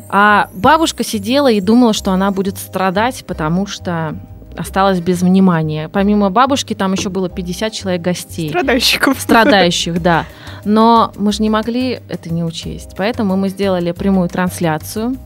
А 0.10 0.50
бабушка 0.54 1.04
сидела 1.04 1.52
и 1.52 1.60
думала, 1.60 1.94
что 1.94 2.12
она 2.12 2.32
будет 2.32 2.58
страдать, 2.58 3.26
потому 3.28 3.66
что 3.68 4.16
осталась 4.58 5.00
без 5.00 5.22
внимания. 5.22 5.90
Помимо 5.90 6.30
бабушки 6.30 6.74
там 6.74 6.94
еще 6.94 7.10
было 7.10 7.30
50 7.30 7.74
человек 7.74 8.02
гостей. 8.02 8.50
Страдальщиков. 8.50 9.20
Страдающих, 9.20 10.02
да. 10.02 10.26
Но 10.66 11.12
мы 11.18 11.32
же 11.32 11.44
не 11.44 11.50
могли 11.50 12.02
это 12.10 12.34
не 12.34 12.44
учесть. 12.44 12.92
Поэтому 12.98 13.36
мы 13.38 13.50
сделали 13.50 13.92
прямую 13.92 14.30
трансляцию 14.30 15.18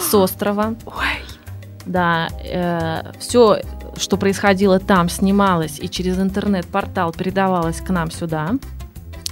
с 0.00 0.12
острова. 0.14 0.74
Ой, 0.86 1.29
Да, 1.86 2.28
все, 3.18 3.62
что 3.96 4.16
происходило 4.16 4.78
там, 4.78 5.08
снималось 5.08 5.78
и 5.80 5.88
через 5.88 6.18
интернет-портал 6.18 7.12
передавалось 7.12 7.80
к 7.80 7.90
нам 7.90 8.10
сюда. 8.10 8.56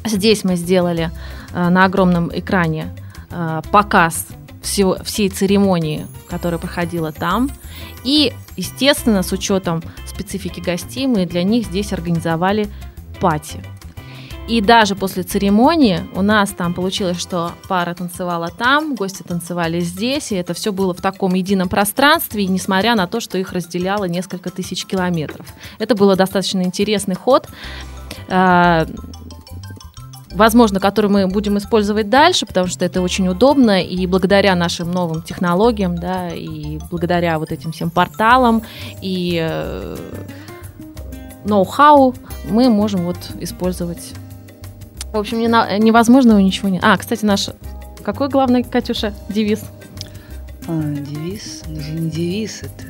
Здесь 0.05 0.45
мы 0.45 0.57
сделали 0.57 1.11
э, 1.53 1.69
на 1.69 1.85
огромном 1.85 2.31
экране 2.33 2.95
э, 3.31 3.63
показ 3.71 4.27
всего, 4.63 4.97
всей 5.03 5.29
церемонии, 5.29 6.07
которая 6.29 6.59
проходила 6.59 7.13
там. 7.13 7.51
И, 8.05 8.33
естественно, 8.57 9.23
с 9.23 9.33
учетом 9.33 9.83
специфики 10.07 10.61
гостей, 10.61 11.07
мы 11.07 11.27
для 11.27 11.43
них 11.43 11.67
здесь 11.67 11.93
организовали 11.93 12.69
пати. 13.21 13.63
И 14.49 14.63
даже 14.63 14.97
после 14.97 15.25
церемонии 15.25 16.01
у 16.15 16.23
нас 16.23 16.51
там 16.51 16.73
получилось, 16.73 17.21
что 17.21 17.53
пара 17.69 17.95
танцевала 17.95 18.51
там, 18.51 18.95
гости 18.95 19.23
танцевали 19.23 19.81
здесь, 19.81 20.33
и 20.33 20.37
это 20.37 20.55
все 20.55 20.73
было 20.73 20.95
в 20.95 21.03
таком 21.03 21.35
едином 21.35 21.69
пространстве, 21.69 22.47
несмотря 22.47 22.95
на 22.95 23.07
то, 23.07 23.21
что 23.21 23.37
их 23.37 23.53
разделяло 23.53 24.05
несколько 24.05 24.49
тысяч 24.49 24.87
километров. 24.87 25.47
Это 25.79 25.95
было 25.95 26.17
достаточно 26.17 26.63
интересный 26.63 27.15
ход, 27.15 27.47
э, 28.29 28.87
возможно, 30.33 30.81
который 30.81 31.11
мы 31.11 31.27
будем 31.27 31.59
использовать 31.59 32.09
дальше, 32.09 32.47
потому 32.47 32.69
что 32.69 32.87
это 32.87 33.03
очень 33.03 33.29
удобно, 33.29 33.83
и 33.83 34.07
благодаря 34.07 34.55
нашим 34.55 34.91
новым 34.91 35.21
технологиям, 35.21 35.95
да, 35.95 36.31
и 36.31 36.79
благодаря 36.91 37.39
вот 37.39 37.53
этим 37.53 37.73
всем 37.73 37.91
порталам, 37.91 38.63
и 39.03 39.39
э, 39.43 39.97
ноу-хау 41.45 42.15
мы 42.49 42.71
можем 42.71 43.05
вот 43.05 43.19
использовать 43.41 44.15
в 45.13 45.17
общем, 45.17 45.39
не 45.39 45.49
на- 45.49 45.79
невозможного 45.79 46.39
ничего 46.39 46.69
нет. 46.69 46.83
А, 46.85 46.97
кстати, 46.97 47.25
наш... 47.25 47.49
Какой 48.05 48.29
главный, 48.29 48.63
Катюша, 48.63 49.13
девиз? 49.29 49.63
А, 50.67 50.83
девиз, 50.83 51.63
даже 51.67 51.93
не 51.93 52.11
девиз, 52.11 52.63
это, 52.63 52.85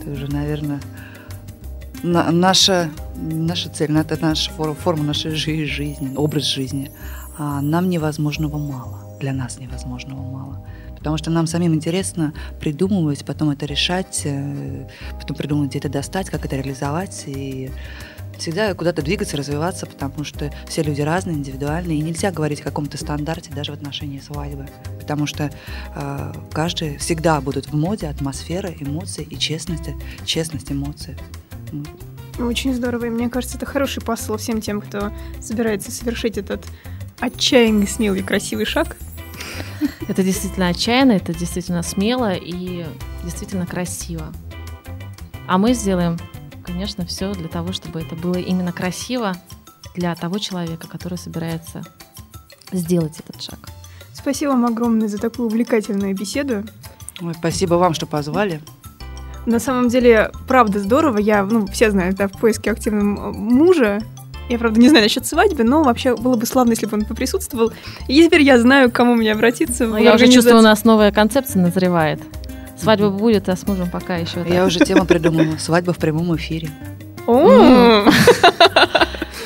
это 0.00 0.10
уже, 0.10 0.28
наверное, 0.30 0.80
на- 2.02 2.30
наша, 2.30 2.90
наша 3.16 3.68
цель, 3.70 3.96
это 3.96 4.18
наша 4.20 4.50
фор- 4.52 4.74
форма 4.74 5.04
нашей 5.04 5.32
жи- 5.32 5.66
жизни, 5.66 6.14
образ 6.16 6.44
жизни. 6.44 6.90
А 7.38 7.60
нам 7.60 7.88
невозможного 7.88 8.58
мало, 8.58 9.00
для 9.20 9.32
нас 9.32 9.58
невозможного 9.58 10.22
мало. 10.22 10.66
Потому 10.96 11.16
что 11.16 11.30
нам 11.30 11.46
самим 11.46 11.74
интересно 11.74 12.32
придумывать, 12.60 13.24
потом 13.24 13.50
это 13.50 13.66
решать, 13.66 14.22
э, 14.24 14.86
потом 15.20 15.36
придумать, 15.36 15.70
где 15.70 15.78
это 15.78 15.88
достать, 15.88 16.28
как 16.28 16.44
это 16.44 16.56
реализовать. 16.56 17.24
И 17.26 17.70
всегда 18.38 18.72
куда-то 18.74 19.02
двигаться, 19.02 19.36
развиваться, 19.36 19.86
потому 19.86 20.24
что 20.24 20.52
все 20.66 20.82
люди 20.82 21.00
разные, 21.00 21.36
индивидуальные, 21.36 21.98
и 21.98 22.02
нельзя 22.02 22.30
говорить 22.30 22.60
о 22.60 22.64
каком-то 22.64 22.96
стандарте 22.96 23.50
даже 23.52 23.72
в 23.72 23.74
отношении 23.74 24.20
свадьбы, 24.20 24.66
потому 25.00 25.26
что 25.26 25.50
э, 25.94 26.32
каждый 26.52 26.98
всегда 26.98 27.40
будут 27.40 27.66
в 27.66 27.74
моде 27.74 28.06
атмосфера, 28.06 28.72
эмоции 28.78 29.26
и 29.28 29.38
честность, 29.38 29.90
честность 30.24 30.70
эмоций. 30.72 31.16
Очень 32.38 32.72
здорово, 32.72 33.06
и 33.06 33.10
мне 33.10 33.28
кажется, 33.28 33.56
это 33.56 33.66
хороший 33.66 34.02
посыл 34.02 34.36
всем 34.36 34.60
тем, 34.60 34.80
кто 34.80 35.12
собирается 35.40 35.90
совершить 35.90 36.38
этот 36.38 36.64
отчаянный, 37.18 37.88
смелый, 37.88 38.22
красивый 38.22 38.64
шаг. 38.64 38.96
Это 40.06 40.22
действительно 40.22 40.68
отчаянно, 40.68 41.12
это 41.12 41.34
действительно 41.34 41.82
смело 41.82 42.32
и 42.32 42.86
действительно 43.24 43.66
красиво. 43.66 44.32
А 45.46 45.58
мы 45.58 45.74
сделаем, 45.74 46.16
конечно, 46.68 47.06
все 47.06 47.32
для 47.32 47.48
того, 47.48 47.72
чтобы 47.72 48.02
это 48.02 48.14
было 48.14 48.36
именно 48.36 48.72
красиво 48.72 49.34
для 49.94 50.14
того 50.14 50.38
человека, 50.38 50.86
который 50.86 51.16
собирается 51.16 51.82
сделать 52.72 53.18
этот 53.18 53.40
шаг. 53.40 53.58
Спасибо 54.12 54.50
вам 54.50 54.66
огромное 54.66 55.08
за 55.08 55.16
такую 55.16 55.48
увлекательную 55.48 56.14
беседу. 56.14 56.64
Ой, 57.22 57.32
спасибо 57.34 57.74
вам, 57.74 57.94
что 57.94 58.06
позвали. 58.06 58.60
На 59.46 59.60
самом 59.60 59.88
деле, 59.88 60.30
правда 60.46 60.78
здорово. 60.78 61.16
Я, 61.16 61.42
ну, 61.44 61.66
все 61.68 61.90
знают, 61.90 62.16
да, 62.16 62.28
в 62.28 62.32
поиске 62.32 62.70
активного 62.70 63.32
мужа. 63.32 64.00
Я, 64.50 64.58
правда, 64.58 64.78
не 64.78 64.90
знаю 64.90 65.04
насчет 65.04 65.24
свадьбы, 65.24 65.64
но 65.64 65.82
вообще 65.82 66.16
было 66.16 66.36
бы 66.36 66.44
славно, 66.44 66.72
если 66.72 66.84
бы 66.84 66.98
он 66.98 67.06
поприсутствовал. 67.06 67.72
И 68.08 68.22
теперь 68.22 68.42
я 68.42 68.58
знаю, 68.60 68.90
к 68.90 68.94
кому 68.94 69.14
мне 69.14 69.32
обратиться. 69.32 69.86
Но 69.86 69.96
я 69.96 70.14
уже 70.14 70.28
чувствую, 70.28 70.58
у 70.58 70.62
нас 70.62 70.84
новая 70.84 71.12
концепция 71.12 71.62
назревает. 71.62 72.20
Свадьба 72.80 73.10
будет, 73.10 73.48
а 73.48 73.56
с 73.56 73.66
мужем 73.66 73.90
пока 73.90 74.16
еще. 74.16 74.44
Я 74.48 74.64
уже 74.64 74.80
тему 74.80 75.04
придумала. 75.04 75.56
Свадьба 75.58 75.92
в 75.92 75.98
прямом 75.98 76.36
эфире. 76.36 76.70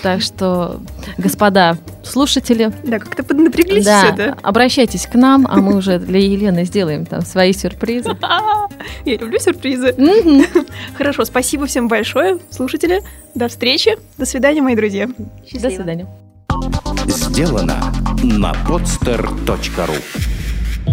Так 0.02 0.20
что, 0.20 0.80
господа 1.16 1.78
слушатели... 2.02 2.72
Да, 2.82 2.98
как-то 2.98 3.22
поднапряглись 3.22 3.84
да, 3.84 4.06
все, 4.06 4.16
да? 4.16 4.36
обращайтесь 4.42 5.06
к 5.06 5.14
нам, 5.14 5.46
а 5.48 5.58
мы 5.58 5.76
уже 5.76 6.00
для 6.00 6.18
Елены 6.18 6.64
сделаем 6.64 7.06
там 7.06 7.22
свои 7.22 7.52
сюрпризы. 7.52 8.10
Я 9.04 9.16
люблю 9.16 9.38
сюрпризы. 9.38 9.94
Хорошо, 10.98 11.24
спасибо 11.24 11.66
всем 11.66 11.86
большое, 11.86 12.38
слушатели. 12.50 13.00
До 13.36 13.46
встречи. 13.46 13.96
До 14.18 14.26
свидания, 14.26 14.60
мои 14.60 14.74
друзья. 14.74 15.08
Счастливо. 15.44 15.68
До 15.68 15.74
свидания. 15.76 16.06
Сделано 17.06 17.92
на 18.22 18.52
podster.ru 18.66 20.41